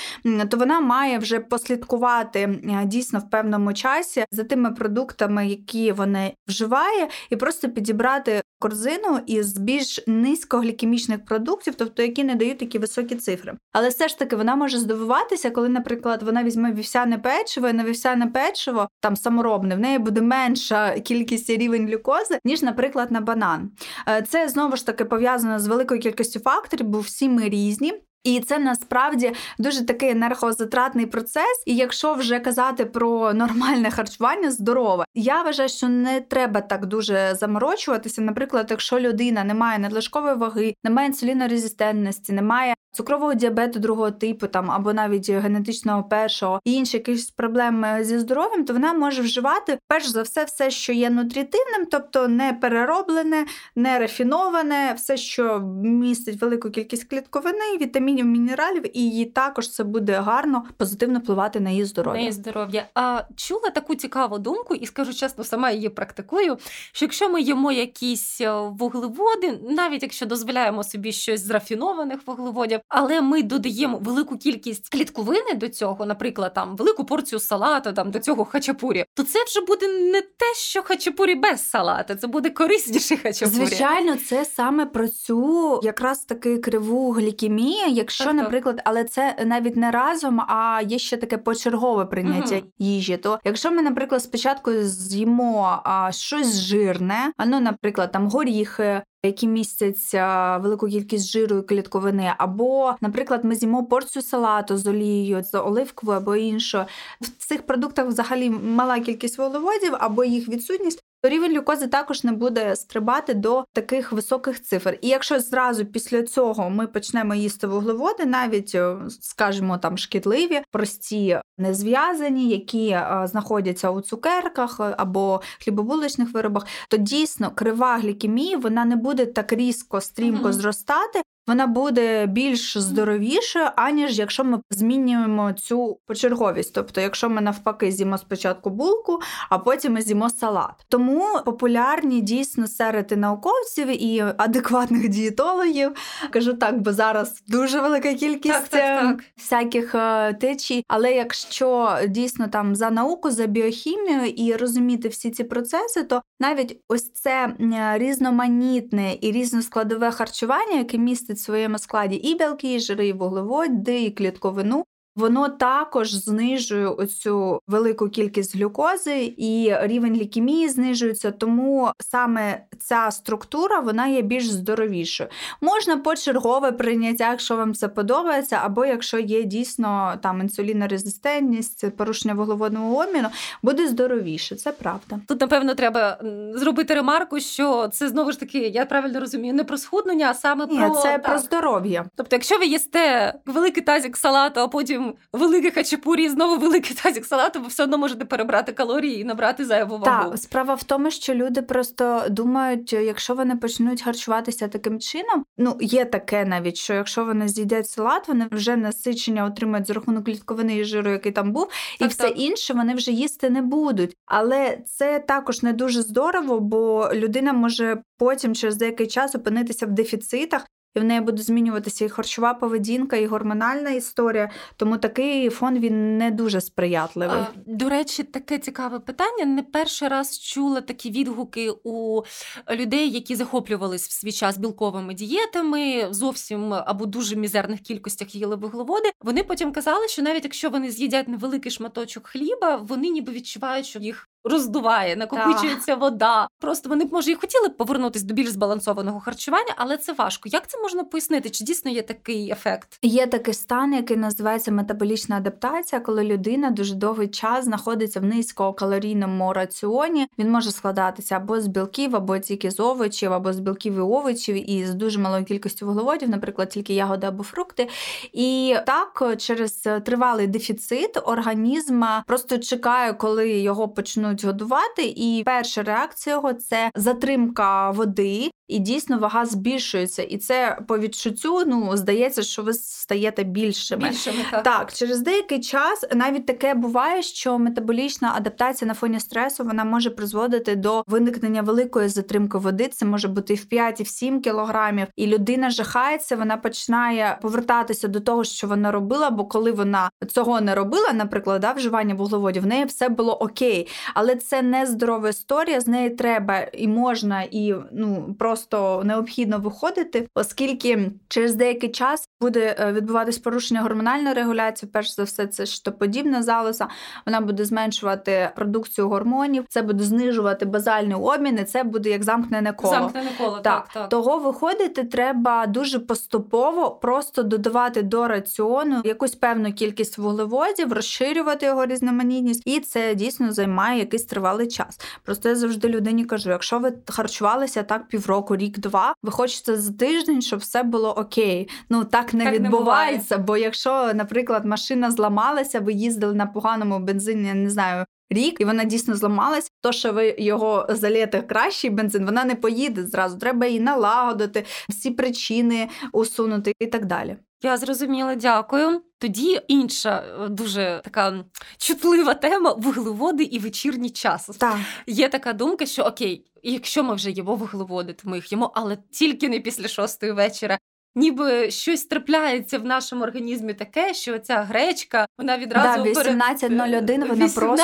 то 0.51 0.57
вона 0.57 0.81
має 0.81 1.19
вже 1.19 1.41
послідкувати 1.41 2.63
дійсно 2.85 3.19
в 3.19 3.31
певному 3.31 3.73
часі 3.73 4.25
за 4.31 4.45
тими 4.45 4.71
продуктами, 4.71 5.49
які 5.49 5.93
вона 5.93 6.31
вживає, 6.49 7.09
і 7.31 7.37
просто 7.37 7.69
підібрати 7.69 7.92
підібрати 7.93 8.43
корзину 8.59 9.21
із 9.27 9.59
більш 9.59 10.01
низькоглікемічних 10.07 11.25
продуктів, 11.25 11.75
тобто 11.75 12.03
які 12.03 12.25
не 12.25 12.35
дають 12.35 12.59
такі 12.59 12.79
високі 12.79 13.15
цифри. 13.15 13.55
Але 13.73 13.89
все 13.89 14.09
ж 14.09 14.19
таки 14.19 14.37
вона 14.37 14.57
може 14.57 14.79
здивуватися, 14.79 15.51
коли, 15.51 15.69
наприклад, 15.69 16.23
вона 16.23 16.45
візьме 16.45 16.73
вівсяне 16.73 17.19
печиво, 17.19 17.69
і 17.69 17.73
на 17.73 17.85
вівсяне 17.85 18.27
печиво 18.27 18.89
там 19.01 19.17
саморобне, 19.17 19.75
в 19.75 19.79
неї 19.79 19.99
буде 19.99 20.21
менша 20.21 21.01
кількість 21.01 21.51
рівень 21.51 21.87
глюкози, 21.87 22.39
ніж, 22.45 22.63
наприклад, 22.63 23.13
на 23.13 23.21
банан. 23.21 23.71
Е, 24.09 24.23
це 24.23 24.49
знову 24.49 24.77
ж 24.77 24.87
таки 24.87 25.05
пов'язано 25.05 25.59
з 25.59 25.67
великою 25.67 26.01
кількістю 26.01 26.41
факторів, 26.41 26.87
бо 26.87 27.01
всі 27.01 27.29
ми 27.29 27.49
різні. 27.49 27.93
І 28.25 28.41
це 28.41 28.59
насправді 28.59 29.33
дуже 29.59 29.87
такий 29.87 30.11
енергозатратний 30.11 31.07
процес. 31.07 31.63
І 31.67 31.77
якщо 31.77 32.15
вже 32.15 32.41
казати 32.41 32.85
про 32.85 33.35
нормальне 33.35 33.91
харчування, 33.91 34.51
здорове, 34.51 35.05
я 35.15 35.43
вважаю, 35.43 35.69
що 35.69 35.89
не 35.89 36.21
треба 36.21 36.61
так 36.61 36.87
дуже 36.87 37.35
заморочуватися. 37.35 38.23
Наприклад, 38.23 38.67
якщо 38.71 39.01
людина 39.01 39.45
не 39.45 39.55
має 39.55 39.79
надлишкової 39.79 40.35
ваги, 40.37 40.75
не 40.85 40.91
має 40.91 41.09
інсулінорезистентності, 41.09 42.33
не 42.33 42.43
цукрового 42.93 43.35
діабету 43.35 43.79
другого 43.79 44.11
типу, 44.11 44.47
там 44.47 44.71
або 44.71 44.93
навіть 44.93 45.31
генетичного 45.31 46.05
першого 46.05 46.61
і 46.65 46.73
інші 46.73 46.97
якісь 46.97 47.31
проблеми 47.31 47.99
зі 48.01 48.19
здоров'ям, 48.19 48.65
то 48.65 48.73
вона 48.73 48.93
може 48.93 49.23
вживати 49.23 49.79
перш 49.89 50.07
за 50.07 50.23
все, 50.23 50.45
все, 50.45 50.71
що 50.71 50.93
є 50.93 51.11
нутрітивним, 51.11 51.87
тобто 51.91 52.29
не 52.29 52.53
перероблене, 52.53 53.47
не 53.77 53.99
рафіноване, 53.99 54.93
все, 54.97 55.17
що 55.17 55.61
містить 55.85 56.41
велику 56.41 56.71
кількість 56.71 57.05
клітковини, 57.05 57.77
вітамінів, 57.81 58.27
мінералів, 58.27 58.97
і 58.97 59.11
їй 59.11 59.25
також 59.25 59.71
це 59.71 59.85
буде 59.85 60.13
гарно 60.13 60.65
позитивно 60.77 61.19
впливати 61.19 61.61
на 61.61 61.71
її 61.71 61.85
здоров'я. 61.85 62.15
На 62.15 62.21
її 62.21 62.33
здоров'я. 62.33 62.89
А 62.95 63.23
чула 63.37 63.71
таку 63.71 63.95
цікаву 63.95 64.39
думку, 64.39 64.75
і 64.75 64.87
скажу 64.87 65.15
чесно, 65.15 65.45
сама 65.45 65.71
її 65.71 65.89
практикую. 65.89 66.59
Що 66.93 67.05
якщо 67.05 67.29
ми 67.29 67.41
їмо 67.41 67.73
якісь 67.73 68.41
е, 68.41 68.53
вуглеводи, 68.53 69.59
навіть 69.71 70.03
якщо 70.03 70.27
дозволяємо 70.27 70.85
собі 70.85 71.13
щось 71.13 71.41
з 71.41 71.51
рафінованих 71.51 72.21
вуглеводів, 72.27 72.82
але 72.89 73.21
ми 73.21 73.43
додаємо 73.43 73.99
велику 73.99 74.39
кількість 74.39 74.89
клітковини 74.89 75.55
до 75.55 75.69
цього, 75.69 76.07
наприклад, 76.07 76.55
там 76.55 76.77
велику 76.77 77.05
порцію 77.05 77.39
салату, 77.39 77.93
там 77.93 78.11
до 78.11 78.19
цього 78.19 78.45
хачапурі, 78.45 79.05
то 79.15 79.23
це 79.23 79.45
вже 79.45 79.61
буде 79.61 79.89
не 79.89 80.21
те, 80.21 80.55
що 80.57 80.83
хачапурі 80.83 81.35
без 81.35 81.71
салата, 81.71 82.15
це 82.15 82.27
буде 82.27 82.51
корисніше 82.51 83.17
хачапурі. 83.17 83.67
Звичайно, 83.67 84.17
це 84.17 84.45
саме 84.45 84.87
про 84.87 85.09
цю 85.09 85.81
якраз 85.83 86.25
таки 86.25 86.59
криву 86.59 87.13
глікемію, 87.13 87.87
якщо, 87.89 88.25
так, 88.25 88.35
наприклад, 88.35 88.83
але 88.85 89.05
це 89.05 89.37
навіть 89.47 89.77
не 89.77 89.91
разом, 89.91 90.41
а 90.41 90.83
є 90.87 90.99
ще 90.99 91.17
таке 91.17 91.39
почергове 91.39 92.05
прийняття 92.05 92.57
угу. 92.57 92.67
їжі. 92.79 93.17
То 93.17 93.41
якщо 93.45 93.71
ми, 93.71 93.83
наприклад, 93.83 94.23
спочатку 94.23 94.73
з'їмо 94.73 95.81
а, 95.85 96.13
щось 96.13 96.61
жирне, 96.61 97.33
а 97.37 97.47
ну, 97.47 97.61
наприклад, 97.61 98.13
там 98.13 98.29
горіхи, 98.29 99.03
які 99.25 99.49
містять 99.49 100.15
велику 100.63 100.87
кількість 100.89 101.31
жиру 101.31 101.59
і 101.59 101.63
клітковини, 101.63 102.35
або, 102.39 102.95
наприклад, 103.01 103.45
ми 103.45 103.55
з'їмо 103.55 103.85
порцію 103.87 104.23
салату 104.23 104.77
з 104.77 104.87
олією, 104.87 105.45
з 105.45 105.59
оливковою 105.59 106.19
або 106.19 106.37
іншою. 106.37 106.85
В 107.21 107.29
цих 107.29 107.67
продуктах 107.67 108.07
взагалі 108.07 108.51
мала 108.51 109.01
кількість 109.01 109.39
вуглеводів 109.39 109.93
або 109.99 110.25
їх 110.25 110.49
відсутність 110.49 111.03
то 111.23 111.29
рівень 111.29 111.53
глюкози 111.53 111.87
також 111.87 112.25
не 112.25 112.33
буде 112.33 112.77
стрибати 112.77 113.35
до 113.35 113.65
таких 113.73 114.13
високих 114.13 114.63
цифр. 114.63 114.99
І 115.01 115.09
якщо 115.09 115.41
зразу 115.41 115.87
після 115.87 116.23
цього 116.23 116.71
ми 116.71 116.87
почнемо 116.87 117.35
їсти 117.35 117.67
вуглеводи, 117.67 118.27
навіть 118.27 118.75
е, 118.75 118.97
скажімо 119.21 119.79
там 119.79 119.99
шкідливі, 119.99 120.63
прості, 120.71 121.41
незв'язані, 121.59 122.49
які 122.49 122.89
е, 122.89 123.23
знаходяться 123.25 123.91
у 123.91 124.01
цукерках 124.01 124.81
е, 124.81 124.95
або 124.99 125.41
хлібобулочних 125.65 126.33
виробах, 126.35 126.67
то 126.89 126.97
дійсно 126.97 127.51
крива 127.51 127.97
глікемії 127.97 128.57
вона 128.57 128.85
не 128.85 128.97
буде 128.97 129.27
так 129.27 129.53
різко 129.53 130.01
стрімко 130.01 130.49
mm-hmm. 130.49 130.53
зростати, 130.53 131.23
вона 131.47 131.67
буде 131.67 132.27
більш 132.27 132.79
здоровішою, 132.79 133.69
аніж 133.77 134.19
якщо 134.19 134.45
ми 134.45 134.61
змінюємо 134.71 135.53
цю 135.53 135.99
почерговість. 136.07 136.75
Тобто, 136.75 137.01
якщо 137.01 137.31
ми 137.31 137.41
навпаки 137.41 137.93
з'їмо 137.93 138.19
спочатку 138.19 138.71
булку, 138.71 139.21
а 139.51 139.59
потім 139.59 139.93
ми 139.93 140.03
з'їмо 140.03 140.31
салат. 140.31 140.71
Тому 140.89 141.25
популярні 141.45 142.21
дійсно 142.21 142.67
серед 142.67 143.13
і 143.13 143.17
науковців 143.17 144.03
і 144.03 144.25
адекватних 144.37 145.09
дієтологів. 145.09 145.93
Кажу 146.31 146.55
так, 146.55 146.81
бо 146.81 146.93
зараз 146.93 147.43
дуже 147.49 147.81
велика 147.81 148.15
кількість 148.15 148.55
так, 148.55 148.69
так, 148.69 149.03
так. 149.03 149.25
всяких 149.37 149.95
е, 149.95 150.35
течій. 150.35 150.85
Але 150.89 151.13
якщо 151.13 151.99
дійсно 152.09 152.49
там 152.49 152.75
за 152.75 152.91
науку, 152.91 153.31
за 153.31 153.47
біохімію 153.47 154.25
і 154.27 154.57
розуміти 154.57 155.09
всі 155.09 155.31
ці 155.31 155.45
процеси, 155.45 156.03
то 156.03 156.23
навіть 156.41 156.81
ось 156.89 157.13
це 157.13 157.57
різноманітне 157.95 159.17
і 159.21 159.33
різноскладове 159.33 160.11
харчування, 160.11 160.79
яке 160.79 160.99
містить 160.99 161.32
містить 161.33 161.43
в 161.43 161.45
своєму 161.45 161.79
складі 161.79 162.17
і 162.17 162.35
білки, 162.35 162.75
і 162.75 162.81
жири, 162.81 163.09
і 163.09 163.13
вуглеводи, 163.13 164.03
і 164.05 164.11
клітковину. 164.11 164.85
Воно 165.17 165.49
також 165.49 166.15
знижує 166.15 166.87
оцю 166.87 167.61
велику 167.67 168.09
кількість 168.09 168.57
глюкози 168.57 169.35
і 169.37 169.73
рівень 169.81 170.15
лікемії 170.15 170.69
знижується, 170.69 171.31
тому 171.31 171.93
саме 171.99 172.63
ця 172.81 173.11
структура 173.11 173.81
вона 173.81 174.07
є 174.07 174.23
більш 174.23 174.49
здоровішою. 174.49 175.29
Можна 175.61 175.97
почергове 175.97 176.73
прийняття, 176.73 177.31
якщо 177.31 177.57
вам 177.57 177.75
це 177.75 177.89
подобається, 177.89 178.61
або 178.63 178.87
якщо 178.87 179.19
є 179.19 179.43
дійсно 179.43 180.15
там 180.23 180.41
інсулінорезистентність, 180.41 181.97
порушення 181.97 182.35
вуглеводного 182.35 183.03
обміну, 183.03 183.29
буде 183.63 183.89
здоровіше. 183.89 184.57
Це 184.57 184.73
правда. 184.73 185.21
Тут 185.29 185.41
напевно 185.41 185.75
треба 185.75 186.19
зробити 186.55 186.95
ремарку, 186.95 187.41
що 187.41 187.89
це 187.89 188.09
знову 188.09 188.33
ж 188.33 188.41
таки, 188.41 188.59
я 188.59 188.87
правильно 188.87 189.21
розумію, 189.21 189.55
не 189.55 189.65
про 189.65 189.79
схуднення, 189.79 190.31
а 190.31 190.35
саме 190.35 190.67
Ні, 190.67 190.79
про 190.79 190.91
це 190.91 191.13
так. 191.13 191.23
про 191.23 191.39
здоров'я. 191.39 192.05
Тобто, 192.17 192.37
якщо 192.37 192.59
ви 192.59 192.67
їсте 192.67 193.35
великий 193.47 193.83
тазик 193.83 194.17
салату, 194.17 194.61
а 194.61 194.69
потім 194.69 195.02
потім 195.03 195.15
великий 195.33 195.71
хачапурі 195.71 196.25
і 196.25 196.29
знову 196.29 196.59
великий 196.59 196.97
тазик 196.97 197.27
салату, 197.27 197.61
ви 197.61 197.69
все 197.69 197.85
одно 197.85 197.99
можете 197.99 198.25
перебрати 198.25 198.73
калорії 198.73 199.21
і 199.21 199.25
набрати 199.25 199.65
зайву 199.65 199.99
вагу. 199.99 200.31
Так, 200.31 200.39
справа 200.39 200.75
в 200.75 200.83
тому, 200.83 201.11
що 201.11 201.35
люди 201.35 201.63
просто 201.63 202.23
думають, 202.31 202.93
якщо 202.93 203.35
вони 203.35 203.57
почнуть 203.57 204.03
харчуватися 204.03 204.69
таким 204.69 205.01
чином, 205.01 205.45
ну 205.59 205.77
є 205.81 206.05
таке 206.05 206.45
навіть, 206.45 206.77
що 206.77 206.95
якщо 206.95 207.25
вони 207.25 207.49
з'їдять 207.49 207.89
салат, 207.91 208.29
вони 208.29 208.47
вже 208.51 208.77
насичення 208.77 209.45
отримають 209.45 209.87
за 209.87 209.95
рахунок 209.95 210.25
клітковини 210.25 210.77
і 210.77 210.85
жиру, 210.85 211.11
який 211.11 211.33
там 211.33 211.53
був, 211.53 211.69
і 212.01 212.07
все 212.07 212.29
так. 212.29 212.39
інше 212.39 212.75
вони 212.75 212.95
вже 212.95 213.11
їсти 213.11 213.51
не 213.51 213.63
будуть. 213.63 214.17
Але 214.27 214.79
це 214.87 215.19
також 215.19 215.63
не 215.63 215.73
дуже 215.73 216.03
здорово, 216.03 216.61
бо 216.61 217.11
людина 217.15 217.53
може 217.53 218.03
потім 218.19 218.55
через 218.55 218.77
деякий 218.77 219.07
час 219.07 219.35
опинитися 219.35 219.87
в 219.87 219.91
дефіцитах 219.91 220.67
і 220.95 221.01
в 221.01 221.05
неї 221.05 221.21
буде 221.21 221.43
змінюватися 221.43 222.05
і 222.05 222.09
харчова 222.09 222.55
поведінка, 222.55 223.17
і 223.17 223.27
гормональна 223.27 223.91
історія. 223.91 224.51
Тому 224.77 224.99
такий 224.99 225.51
фон 225.51 225.79
він 225.79 226.19
не 226.19 226.31
дуже 226.31 226.61
сприятливий. 226.61 227.37
А, 227.37 227.47
До 227.67 227.89
речі, 227.89 228.23
таке 228.23 228.59
цікаве 228.59 228.99
питання. 228.99 229.45
Не 229.45 229.63
перший 229.63 230.09
раз 230.09 230.39
чула 230.39 230.81
такі 230.81 231.11
відгуки 231.11 231.71
у 231.85 232.23
людей, 232.71 233.11
які 233.11 233.37
захоплювались 233.37 234.09
в 234.09 234.13
свій 234.13 234.33
час 234.33 234.59
білковими 234.59 235.15
дієтами, 235.15 236.09
зовсім 236.11 236.75
або 236.75 237.07
дуже 237.07 237.37
мізерних 237.37 237.81
кількостях 237.81 238.35
їли 238.35 238.57
вуглеводи. 238.57 239.11
Вони 239.21 239.43
потім 239.43 239.73
казали, 239.73 240.09
що 240.09 240.23
навіть 240.23 240.45
якщо 240.45 240.71
вони 240.71 240.91
з'їдять 240.91 241.29
невеликий 241.29 241.73
шматочок 241.73 242.27
хліба, 242.27 242.77
вони 242.77 243.09
ніби 243.09 243.33
відчувають, 243.33 243.87
що 243.87 243.99
їх 243.99 244.29
роздуває, 244.45 245.17
накопичується 245.17 245.95
вода. 245.95 246.49
Просто 246.59 246.89
вони 246.89 247.05
б 247.05 247.13
може 247.13 247.31
і 247.31 247.35
хотіли 247.35 247.69
б 247.69 247.77
повернутися 247.77 248.27
до 248.27 248.35
більш 248.35 248.51
збалансованого 248.51 249.21
харчування, 249.21 249.75
але 249.77 249.97
це 249.97 250.13
важко. 250.13 250.49
Як 250.49 250.69
це 250.69 250.79
можна 250.79 251.05
пояснити? 251.05 251.51
Чи 251.51 251.65
дійсно 251.65 251.91
є 251.91 252.03
такий 252.03 252.51
ефект? 252.51 252.99
Є 253.03 253.27
такий 253.27 253.55
стан, 253.55 253.93
який 253.93 254.17
називається 254.17 254.73
метаболічна 254.73 255.37
адаптація, 255.37 256.01
коли 256.01 256.25
людина 256.25 256.71
дуже 256.71 256.95
довгий 256.95 257.29
час 257.29 257.65
знаходиться 257.65 258.21
в 258.21 258.25
низькокалорійному 258.25 259.53
раціоні. 259.53 260.27
Він 260.39 260.51
може 260.51 260.71
складатися 260.71 261.37
або 261.37 261.61
з 261.61 261.67
білків, 261.67 262.17
або 262.17 262.39
тільки 262.39 262.71
з 262.71 262.81
овочів, 262.81 263.33
або 263.33 263.53
з 263.53 263.61
білків 263.61 263.95
і 263.95 264.01
овочів, 264.01 264.71
і 264.71 264.85
з 264.85 264.95
дуже 264.95 265.19
малою 265.21 265.45
кількістю 265.45 265.87
вуглеводів, 265.87 266.31
наприклад, 266.31 266.69
тільки 266.69 266.95
ягоди 266.95 267.27
або 267.27 267.43
фрукти. 267.43 267.89
І 268.33 268.77
так 268.87 269.37
через 269.39 269.89
тривалий 270.05 270.47
дефіцит 270.47 271.19
організм 271.25 272.05
просто 272.27 272.59
чекає, 272.59 273.13
коли 273.13 273.51
його 273.51 273.89
почнуть 273.89 274.32
почнуть 274.33 274.45
годувати, 274.45 275.03
і 275.17 275.43
перша 275.47 275.83
реакція 275.83 276.37
його 276.37 276.53
це 276.55 276.91
затримка 276.95 277.91
води, 277.91 278.51
і 278.69 278.79
дійсно 278.79 279.19
вага 279.19 279.47
збільшується. 279.47 280.23
І 280.23 280.39
це 280.39 280.79
по 280.89 280.99
відчуттю 280.99 281.65
ну 281.67 281.97
здається, 281.97 282.43
що 282.43 282.63
ви 282.63 282.75
стаєте 282.75 283.45
більшими. 283.45 284.09
Більшими 284.09 284.45
так. 284.51 284.63
так, 284.63 284.93
через 284.93 285.21
деякий 285.21 285.61
час 285.61 286.05
навіть 286.15 286.47
таке 286.47 286.75
буває, 286.75 287.23
що 287.23 287.59
метаболічна 287.59 288.33
адаптація 288.37 288.89
на 288.89 288.95
фоні 288.95 289.21
стресу 289.21 289.65
вона 289.65 289.85
може 289.85 290.11
призводити 290.11 290.77
до 290.77 291.05
виникнення 291.07 291.63
великої 291.63 292.09
затримки 292.09 292.59
води. 292.59 292.89
Це 292.89 293.07
може 293.07 293.29
бути 293.29 293.53
і 293.53 293.57
в 293.57 293.65
5, 293.65 294.01
і 294.01 294.03
в 294.03 294.09
7 294.09 294.41
кілограмів. 294.41 295.07
І 295.17 295.27
людина 295.27 295.71
жахається, 295.71 296.37
вона 296.37 296.57
починає 296.57 297.39
повертатися 297.43 298.09
до 298.09 298.21
того, 298.21 298.45
що 298.45 298.67
вона 298.67 298.93
робила. 298.93 299.31
Бо 299.31 299.45
коли 299.45 299.73
вона 299.73 300.11
цього 300.29 300.61
не 300.61 300.75
робила, 300.75 301.13
наприклад, 301.13 301.61
да, 301.61 301.73
вживання 301.73 302.15
вуглеводів, 302.15 302.63
в 302.63 302.67
неї 302.67 302.85
все 302.85 303.09
було 303.09 303.35
окей. 303.35 303.89
Але 304.15 304.37
це 304.37 304.63
не 304.63 304.87
здорова 304.87 305.29
історія. 305.29 305.81
З 305.81 305.87
неї 305.87 306.11
треба 306.11 306.59
і 306.73 306.89
можна, 306.89 307.43
і 307.43 307.75
ну 307.93 308.35
просто 308.39 308.62
просто 308.63 309.05
необхідно 309.05 309.59
виходити, 309.59 310.29
оскільки 310.35 311.11
через 311.29 311.55
деякий 311.55 311.91
час 311.91 312.29
буде 312.41 312.77
е, 312.79 312.93
відбуватись 312.93 313.39
порушення 313.39 313.83
гормональної 313.83 314.35
регуляції. 314.35 314.91
Перш 314.93 315.15
за 315.15 315.23
все, 315.23 315.47
це 315.47 315.67
щитоподібна 315.67 316.43
залоза, 316.43 316.89
вона 317.27 317.41
буде 317.41 317.65
зменшувати 317.65 318.51
продукцію 318.57 319.09
гормонів, 319.09 319.65
це 319.69 319.83
буде 319.83 320.05
знижувати 320.05 320.67
базальний 320.67 321.17
обмін, 321.17 321.59
і 321.59 321.65
це 321.65 321.85
буде 321.85 322.11
як 322.11 322.25
замкнене 322.25 322.73
коло. 322.73 322.95
Замкнене 322.95 323.31
коло, 323.39 323.61
так, 323.61 323.63
так. 323.63 323.89
так. 323.93 324.09
Того 324.09 324.39
виходити 324.39 325.05
треба 325.05 325.67
дуже 325.67 325.99
поступово 325.99 326.91
просто 326.91 327.43
додавати 327.43 328.03
до 328.03 328.29
раціону 328.29 329.01
якусь 329.05 329.35
певну 329.35 329.73
кількість 329.73 330.19
вуглеводів, 330.19 330.93
розширювати 330.93 331.67
його 331.67 331.87
різноманітність, 331.87 332.63
і 332.65 332.81
це 332.81 333.15
дійсно 333.15 333.53
займає 333.53 333.99
якийсь 333.99 334.25
тривалий 334.25 334.69
час. 334.69 335.01
Просто 335.25 335.49
я 335.49 335.57
завжди 335.57 335.89
людині 335.89 336.25
кажу: 336.25 336.51
якщо 336.51 336.79
ви 336.79 336.93
харчувалися 337.09 337.83
так 337.83 338.09
півроку, 338.09 338.42
рік-два, 338.51 339.15
ви 339.23 339.31
хочете 339.31 339.77
за 339.77 339.93
тиждень, 339.93 340.43
щоб 340.43 340.61
все 340.61 340.83
було 340.83 341.13
окей. 341.13 341.69
Ну 341.91 342.05
так 342.05 342.35
не 342.35 342.45
так 342.45 342.55
відбувається. 342.55 343.39
Не 343.39 343.43
бо 343.45 343.57
якщо, 343.57 344.15
наприклад, 344.15 344.65
машина 344.65 345.11
зламалася, 345.11 345.81
ви 345.81 345.93
їздили 345.93 346.35
на 346.35 346.47
поганому 346.47 346.99
бензині, 346.99 347.49
я 347.49 347.55
не 347.55 347.71
знаю. 347.71 348.05
Рік 348.31 348.61
і 348.61 348.65
вона 348.65 348.85
дійсно 348.85 349.17
зламалась. 349.17 349.73
То, 349.81 349.93
що 349.93 350.13
ви 350.13 350.35
його 350.39 350.87
залієте 350.89 351.43
кращий 351.43 351.91
бензин, 351.91 352.25
вона 352.25 352.45
не 352.45 352.55
поїде 352.55 353.07
зразу. 353.07 353.39
Треба 353.39 353.67
її 353.67 353.81
налагодити, 353.81 354.65
всі 354.89 355.11
причини 355.11 355.89
усунути 356.13 356.75
і 356.81 356.87
так 356.87 357.05
далі. 357.07 357.37
Я 357.63 357.77
зрозуміла, 357.77 358.35
дякую. 358.35 359.03
Тоді 359.19 359.61
інша 359.69 360.25
е, 360.45 360.49
дуже 360.49 361.01
така 361.05 361.45
чутлива 361.79 362.35
тема 362.35 362.75
вуглеводи 362.79 363.45
і 363.45 363.59
вечірній 363.59 364.11
час. 364.11 364.47
Так. 364.47 364.77
Є 365.07 365.29
така 365.29 365.53
думка, 365.53 365.87
що 365.87 366.03
окей, 366.03 366.47
якщо 366.63 367.05
ми 367.05 367.15
вже 367.15 367.31
їмо 367.31 367.55
вуглеводи, 367.55 368.13
то 368.13 368.31
ми 368.31 368.37
їх 368.37 368.53
їмо, 368.53 368.73
але 368.75 368.99
тільки 369.11 369.49
не 369.49 369.61
після 369.61 369.89
шостої 369.89 370.33
вечора 370.33 370.79
ніби 371.15 371.71
щось 371.71 372.05
трапляється 372.05 372.79
в 372.79 372.85
нашому 372.85 373.23
організмі 373.23 373.75
таке, 373.75 374.15
що 374.15 374.39
ця 374.39 374.63
гречка 374.63 375.27
вона 375.39 375.59
відразу 375.59 376.03
да, 376.03 376.11
18.01 376.11 377.29
вона 377.29 377.45
18 377.45 377.55
просто 377.55 377.77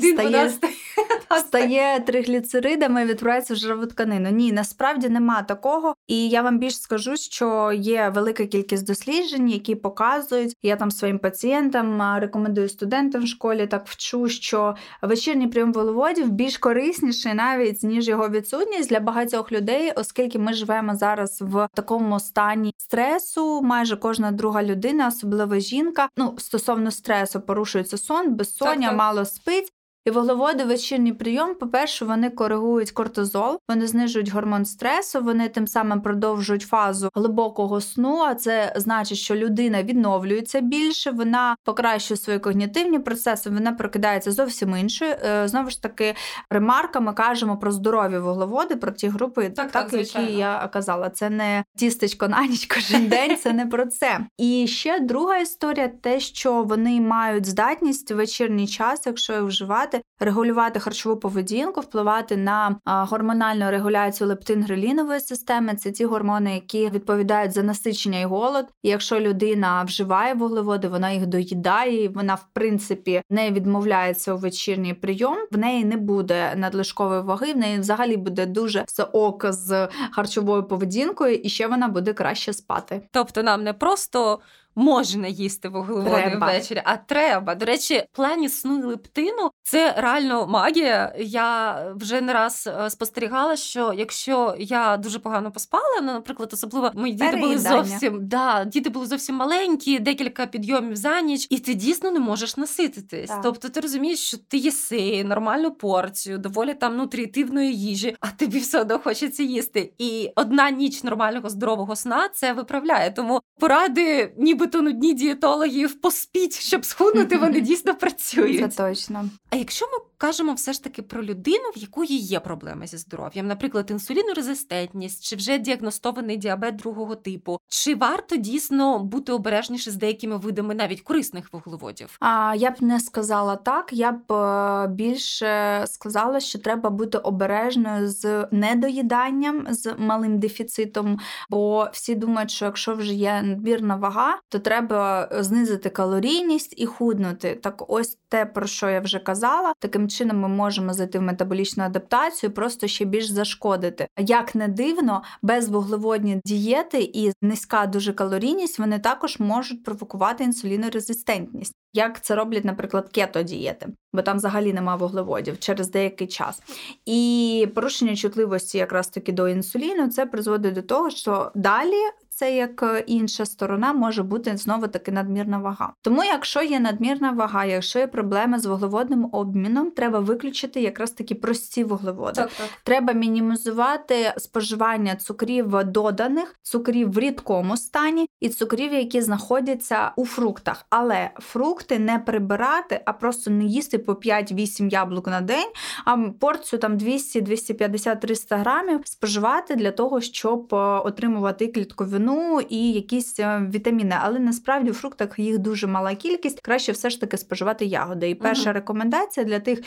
стає, 0.00 0.24
вона 0.24 0.50
стає, 0.50 1.40
стає 1.40 2.00
тригліцеридами 2.00 3.02
і 3.02 3.04
відправляється 3.04 3.54
в 3.54 3.56
жирову 3.56 3.86
тканину. 3.86 4.30
Ні, 4.30 4.52
насправді 4.52 5.08
нема 5.08 5.42
такого. 5.42 5.94
І 6.06 6.28
я 6.28 6.42
вам 6.42 6.58
більш 6.58 6.80
скажу, 6.80 7.16
що 7.16 7.72
є 7.72 8.12
велика 8.14 8.46
кількість 8.46 8.86
досліджень, 8.86 9.48
які 9.48 9.74
показують. 9.74 10.56
Я 10.62 10.76
там 10.76 10.90
своїм 10.90 11.18
пацієнтам 11.18 12.18
рекомендую 12.20 12.68
студентам 12.68 13.22
в 13.22 13.26
школі, 13.26 13.66
так 13.66 13.86
вчу, 13.86 14.28
що 14.28 14.76
вечірній 15.02 15.46
прийом 15.46 15.72
вуглеводів 15.72 16.30
більш 16.30 16.58
корисніший 16.58 17.34
навіть 17.34 17.82
ніж 17.82 18.08
його 18.08 18.28
відсутність 18.28 18.88
для 18.88 19.00
багатьох 19.00 19.52
людей, 19.52 19.92
оскільки 19.96 20.38
ми 20.38 20.52
живемо 20.52 20.96
зараз 20.96 21.38
в 21.40 21.68
такому 21.74 22.20
стані 22.20 22.57
стані 22.58 22.74
стресу. 22.78 23.62
Майже 23.62 23.96
кожна 23.96 24.32
друга 24.32 24.62
людина, 24.62 25.08
особливо 25.08 25.58
жінка. 25.58 26.08
Ну 26.16 26.34
стосовно 26.38 26.90
стресу, 26.90 27.40
порушується 27.40 27.98
сон, 27.98 28.34
безсоння, 28.34 28.74
так, 28.74 28.82
так. 28.90 28.96
мало 28.98 29.24
спить. 29.24 29.72
І 30.08 30.10
вуглеводи 30.10 30.64
вечірній 30.64 31.12
прийом, 31.12 31.54
по-перше, 31.54 32.04
вони 32.04 32.30
коригують 32.30 32.90
кортизол, 32.90 33.58
вони 33.68 33.86
знижують 33.86 34.28
гормон 34.28 34.64
стресу, 34.64 35.20
вони 35.20 35.48
тим 35.48 35.66
самим 35.66 36.00
продовжують 36.00 36.62
фазу 36.62 37.10
глибокого 37.14 37.80
сну. 37.80 38.18
А 38.18 38.34
це 38.34 38.72
значить, 38.76 39.18
що 39.18 39.34
людина 39.34 39.82
відновлюється 39.82 40.60
більше, 40.60 41.10
вона 41.10 41.56
покращує 41.64 42.18
свої 42.18 42.38
когнітивні 42.38 42.98
процеси, 42.98 43.50
вона 43.50 43.72
прокидається 43.72 44.32
зовсім 44.32 44.76
іншою. 44.76 45.14
Е, 45.24 45.48
знову 45.48 45.70
ж 45.70 45.82
таки, 45.82 46.14
ремарка, 46.50 47.00
ми 47.00 47.12
кажемо 47.12 47.56
про 47.56 47.70
здорові 47.70 48.18
вуглеводи, 48.18 48.76
про 48.76 48.92
ті 48.92 49.08
групи, 49.08 49.50
так, 49.50 49.70
так, 49.70 49.90
так 49.90 50.00
які 50.00 50.32
я 50.32 50.68
казала. 50.72 51.10
Це 51.10 51.30
не 51.30 51.64
тістечко 51.76 52.28
на 52.28 52.46
ніч 52.46 52.66
кожен 52.66 53.06
день, 53.06 53.36
це 53.36 53.52
не 53.52 53.66
про 53.66 53.86
це. 53.86 54.20
І 54.38 54.66
ще 54.66 55.00
друга 55.00 55.36
історія, 55.36 55.88
те, 55.88 56.20
що 56.20 56.62
вони 56.62 57.00
мають 57.00 57.46
здатність 57.46 58.10
в 58.10 58.14
вечірній 58.14 58.66
час, 58.68 59.02
якщо 59.06 59.32
їх 59.32 59.42
вживати 59.42 59.97
регулювати 60.20 60.80
харчову 60.80 61.16
поведінку, 61.16 61.80
впливати 61.80 62.36
на 62.36 62.76
гормональну 62.84 63.70
регуляцію 63.70 64.30
лептин-грелінової 64.30 65.20
системи. 65.20 65.74
Це 65.74 65.90
ті 65.90 66.04
гормони, 66.04 66.54
які 66.54 66.90
відповідають 66.90 67.52
за 67.52 67.62
насичення 67.62 68.20
і 68.20 68.24
голод. 68.24 68.66
І 68.82 68.88
якщо 68.88 69.20
людина 69.20 69.82
вживає 69.82 70.34
вуглеводи, 70.34 70.88
вона 70.88 71.10
їх 71.10 71.26
доїдає, 71.26 72.04
і 72.04 72.08
вона 72.08 72.34
в 72.34 72.46
принципі 72.52 73.22
не 73.30 73.50
відмовляється 73.50 74.34
у 74.34 74.36
вечірній 74.36 74.94
прийом. 74.94 75.36
В 75.52 75.58
неї 75.58 75.84
не 75.84 75.96
буде 75.96 76.54
надлишкової 76.56 77.22
ваги, 77.22 77.52
в 77.52 77.56
неї 77.56 77.78
взагалі 77.78 78.16
буде 78.16 78.46
дуже 78.46 78.84
все 78.86 79.02
ок 79.02 79.46
з 79.48 79.88
харчовою 80.10 80.64
поведінкою, 80.64 81.34
і 81.34 81.48
ще 81.48 81.66
вона 81.66 81.88
буде 81.88 82.12
краще 82.12 82.52
спати. 82.52 83.02
Тобто 83.12 83.42
нам 83.42 83.64
не 83.64 83.72
просто 83.72 84.40
можна 84.78 85.28
їсти 85.28 85.68
вуглеводи 85.68 86.38
ввечері, 86.40 86.82
а 86.84 86.96
треба. 86.96 87.54
До 87.54 87.66
речі, 87.66 88.02
в 88.12 88.16
плані 88.16 88.48
сну 88.48 88.78
і 88.78 88.82
лептину 88.82 89.50
це 89.62 89.94
реально 89.96 90.46
магія. 90.46 91.14
Я 91.18 91.78
вже 91.96 92.20
не 92.20 92.32
раз 92.32 92.68
е, 92.84 92.90
спостерігала, 92.90 93.56
що 93.56 93.92
якщо 93.96 94.54
я 94.58 94.96
дуже 94.96 95.18
погано 95.18 95.50
поспала, 95.50 96.00
ну, 96.02 96.12
наприклад, 96.12 96.50
особливо 96.52 96.90
мої 96.94 97.12
діти 97.12 97.36
були 97.36 97.58
зовсім 97.58 98.28
да, 98.28 98.64
діти 98.64 98.90
були 98.90 99.06
зовсім 99.06 99.34
маленькі, 99.34 99.98
декілька 99.98 100.46
підйомів 100.46 100.96
за 100.96 101.20
ніч, 101.20 101.46
і 101.50 101.58
ти 101.58 101.74
дійсно 101.74 102.10
не 102.10 102.20
можеш 102.20 102.56
насититись. 102.56 103.30
Так. 103.30 103.40
Тобто 103.42 103.68
ти 103.68 103.80
розумієш, 103.80 104.18
що 104.18 104.36
ти 104.48 104.56
їси 104.56 105.24
нормальну 105.24 105.70
порцію, 105.70 106.38
доволі 106.38 106.74
там 106.74 106.96
нутріативної 106.96 107.74
їжі, 107.74 108.16
а 108.20 108.30
тобі 108.30 108.58
все 108.58 108.80
одно 108.80 108.98
хочеться 108.98 109.42
їсти. 109.42 109.92
І 109.98 110.30
одна 110.36 110.70
ніч 110.70 111.04
нормального 111.04 111.48
здорового 111.48 111.96
сна 111.96 112.28
це 112.34 112.52
виправляє. 112.52 113.10
Тому 113.10 113.40
поради, 113.60 114.34
ніби 114.36 114.67
нібито 114.68 114.82
нудні 114.82 115.14
дієтологів 115.14 116.00
поспіть, 116.00 116.60
щоб 116.60 116.84
схуднути, 116.84 117.36
вони 117.38 117.60
дійсно 117.68 117.94
працюють. 117.94 118.72
Це 118.74 118.88
точно. 118.88 119.28
А 119.50 119.56
якщо 119.56 119.86
ми 119.86 120.07
кажемо 120.18 120.54
все 120.54 120.72
ж 120.72 120.84
таки 120.84 121.02
про 121.02 121.24
людину, 121.24 121.70
в 121.76 121.78
якої 121.78 122.18
є 122.18 122.40
проблеми 122.40 122.86
зі 122.86 122.96
здоров'ям, 122.96 123.46
наприклад, 123.46 123.90
інсулінорезистентність, 123.90 125.24
чи 125.24 125.36
вже 125.36 125.58
діагностований 125.58 126.36
діабет 126.36 126.76
другого 126.76 127.16
типу, 127.16 127.58
чи 127.68 127.94
варто 127.94 128.36
дійсно 128.36 128.98
бути 128.98 129.32
обережніше 129.32 129.90
з 129.90 129.96
деякими 129.96 130.36
видами 130.36 130.74
навіть 130.74 131.00
корисних 131.00 131.52
вуглеводів? 131.52 132.16
А 132.20 132.54
я 132.56 132.70
б 132.70 132.74
не 132.80 133.00
сказала 133.00 133.56
так. 133.56 133.92
Я 133.92 134.12
б 134.12 134.32
е, 134.32 134.88
більше 134.88 135.84
сказала, 135.86 136.40
що 136.40 136.58
треба 136.58 136.90
бути 136.90 137.18
обережною 137.18 138.08
з 138.08 138.48
недоїданням, 138.50 139.66
з 139.70 139.94
малим 139.98 140.38
дефіцитом, 140.38 141.18
бо 141.50 141.88
всі 141.92 142.14
думають, 142.14 142.50
що 142.50 142.64
якщо 142.64 142.94
вже 142.94 143.14
є 143.14 143.42
надмірна 143.42 143.96
вага, 143.96 144.38
то 144.48 144.58
треба 144.58 145.28
знизити 145.32 145.90
калорійність 145.90 146.74
і 146.76 146.86
худнути. 146.86 147.54
Так, 147.62 147.84
ось 147.90 148.18
те, 148.28 148.46
про 148.46 148.66
що 148.66 148.90
я 148.90 149.00
вже 149.00 149.18
казала, 149.18 149.72
таким 149.78 150.07
чином 150.08 150.40
ми 150.40 150.48
можемо 150.48 150.92
зайти 150.92 151.18
в 151.18 151.22
метаболічну 151.22 151.84
адаптацію, 151.84 152.52
просто 152.52 152.86
ще 152.86 153.04
більш 153.04 153.28
зашкодити. 153.28 154.06
Як 154.18 154.54
не 154.54 154.68
дивно, 154.68 155.22
безвуглеводні 155.42 156.40
дієти 156.44 157.10
і 157.14 157.32
низька 157.42 157.86
дуже 157.86 158.12
калорійність 158.12 158.78
вони 158.78 158.98
також 158.98 159.38
можуть 159.38 159.84
провокувати 159.84 160.44
інсулінорезистентність. 160.44 161.74
Як 161.92 162.24
це 162.24 162.34
роблять, 162.34 162.64
наприклад, 162.64 163.08
кето-дієти, 163.12 163.86
бо 164.12 164.22
там 164.22 164.36
взагалі 164.36 164.72
нема 164.72 164.96
вуглеводів 164.96 165.58
через 165.58 165.90
деякий 165.90 166.26
час. 166.26 166.62
І 167.06 167.68
порушення 167.74 168.16
чутливості 168.16 168.78
якраз 168.78 169.08
таки 169.08 169.32
до 169.32 169.48
інсуліну 169.48 170.08
це 170.08 170.26
призводить 170.26 170.74
до 170.74 170.82
того, 170.82 171.10
що 171.10 171.52
далі 171.54 171.96
це 172.38 172.56
як 172.56 172.82
е, 172.82 173.04
інша 173.06 173.46
сторона 173.46 173.92
може 173.92 174.22
бути 174.22 174.56
знову 174.56 174.88
таки 174.88 175.12
надмірна 175.12 175.58
вага. 175.58 175.92
Тому, 176.02 176.24
якщо 176.24 176.62
є 176.62 176.80
надмірна 176.80 177.30
вага, 177.30 177.64
якщо 177.64 177.98
є 177.98 178.06
проблеми 178.06 178.58
з 178.58 178.66
вуглеводним 178.66 179.28
обміном, 179.32 179.90
треба 179.90 180.18
виключити 180.18 180.80
якраз 180.80 181.10
такі 181.10 181.34
прості 181.34 181.84
вуглеводи. 181.84 182.40
Так, 182.40 182.50
так. 182.50 182.68
Треба 182.84 183.12
мінімізувати 183.12 184.34
споживання 184.36 185.16
цукрів 185.16 185.84
доданих, 185.84 186.54
цукрів 186.62 187.12
в 187.12 187.18
рідкому 187.18 187.76
стані 187.76 188.26
і 188.40 188.48
цукрів, 188.48 188.92
які 188.92 189.20
знаходяться 189.20 190.12
у 190.16 190.26
фруктах. 190.26 190.86
Але 190.90 191.30
фрукти 191.38 191.98
не 191.98 192.18
прибирати, 192.18 193.00
а 193.04 193.12
просто 193.12 193.50
не 193.50 193.64
їсти 193.64 193.98
по 193.98 194.12
5-8 194.12 194.88
яблук 194.88 195.26
на 195.26 195.40
день, 195.40 195.68
а 196.04 196.16
порцію 196.16 196.80
там 196.80 196.96
200, 196.96 197.40
250, 197.40 198.20
300 198.20 198.56
грамів 198.56 199.00
споживати 199.04 199.76
для 199.76 199.90
того, 199.90 200.20
щоб 200.20 200.74
е, 200.74 200.76
отримувати 200.76 201.66
клітковину 201.66 202.27
клітковину 202.28 202.60
і 202.60 202.92
якісь 202.92 203.40
е, 203.40 203.70
вітаміни, 203.74 204.16
але 204.20 204.38
насправді 204.38 204.90
в 204.90 204.94
фруктах 204.94 205.38
їх 205.38 205.58
дуже 205.58 205.86
мала 205.86 206.14
кількість. 206.14 206.60
Краще 206.60 206.92
все 206.92 207.10
ж 207.10 207.20
таки 207.20 207.36
споживати 207.36 207.84
ягоди. 207.84 208.30
І 208.30 208.34
перша 208.34 208.70
uh 208.70 208.72
рекомендація 208.72 209.46
для 209.46 209.60
тих, 209.60 209.82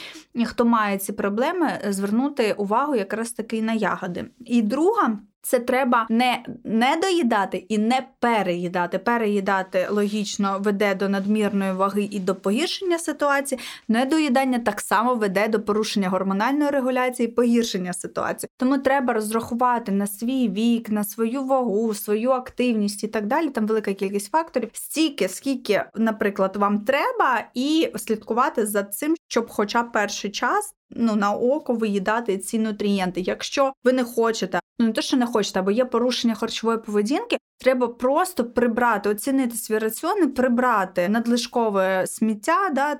хто 0.46 0.66
має 0.66 0.98
ці 0.98 1.14
проблеми, 1.14 1.68
звернути 1.90 2.54
увагу 2.54 2.96
якраз 2.96 3.32
таки 3.32 3.62
на 3.62 3.74
ягоди. 3.74 4.26
І 4.46 4.62
друга. 4.62 5.20
Це 5.42 5.60
треба 5.60 6.08
не 6.10 6.44
не 6.64 6.98
доїдати 7.02 7.58
і 7.58 7.78
не 7.78 8.08
переїдати. 8.20 9.00
Переїдати 9.00 9.88
логічно 9.92 10.58
веде 10.60 10.96
до 10.96 11.10
надмірної 11.10 11.74
ваги 11.74 12.08
і 12.12 12.20
до 12.20 12.36
погіршення 12.36 13.00
ситуації. 13.00 13.62
Недоїдання 13.88 14.60
так 14.60 14.82
само 14.82 15.16
веде 15.16 15.48
до 15.48 15.62
порушення 15.62 16.10
гормональної 16.10 16.70
регуляції, 16.70 17.30
і 17.30 17.32
погіршення 17.32 17.94
ситуації. 17.94 18.50
Тому 18.58 18.78
треба 18.78 19.14
розрахувати 19.14 19.92
на 19.92 20.08
свій 20.08 20.50
вік, 20.50 20.90
на 20.90 21.04
свою 21.04 21.44
вагу, 21.44 21.94
свою 21.94 22.32
активність 22.32 23.04
і 23.04 23.08
так 23.08 23.26
далі. 23.26 23.50
Там 23.50 23.68
велика 23.68 23.94
кількість 23.94 24.32
факторів, 24.32 24.70
стільки, 24.74 25.28
скільки, 25.28 25.84
наприклад, 25.96 26.56
вам 26.56 26.80
треба, 26.80 27.44
і 27.54 27.92
слідкувати 27.96 28.66
за 28.66 28.84
цим, 28.84 29.16
щоб, 29.28 29.50
хоча 29.50 29.84
перший 29.84 30.32
час 30.32 30.74
ну, 30.96 31.16
на 31.16 31.32
око 31.32 31.74
виїдати 31.74 32.38
ці 32.38 32.60
нутрієнти. 32.60 33.22
Якщо 33.22 33.74
ви 33.84 33.94
не 33.94 34.04
хочете, 34.04 34.60
ну 34.80 34.86
не 34.86 34.92
те, 34.92 35.02
що 35.02 35.18
не 35.18 35.26
хочете, 35.26 35.60
або 35.60 35.72
є 35.72 35.86
порушення 35.86 36.36
харчової 36.36 36.78
поведінки, 36.78 37.38
треба 37.62 37.88
просто 37.88 38.46
прибрати, 38.46 39.10
оцінити 39.10 39.56
свій 39.56 39.78
раціон 39.78 40.24
і 40.24 40.28
прибрати 40.28 41.10
надлишкове 41.10 42.08
сміття, 42.08 42.70
да, 42.74 42.96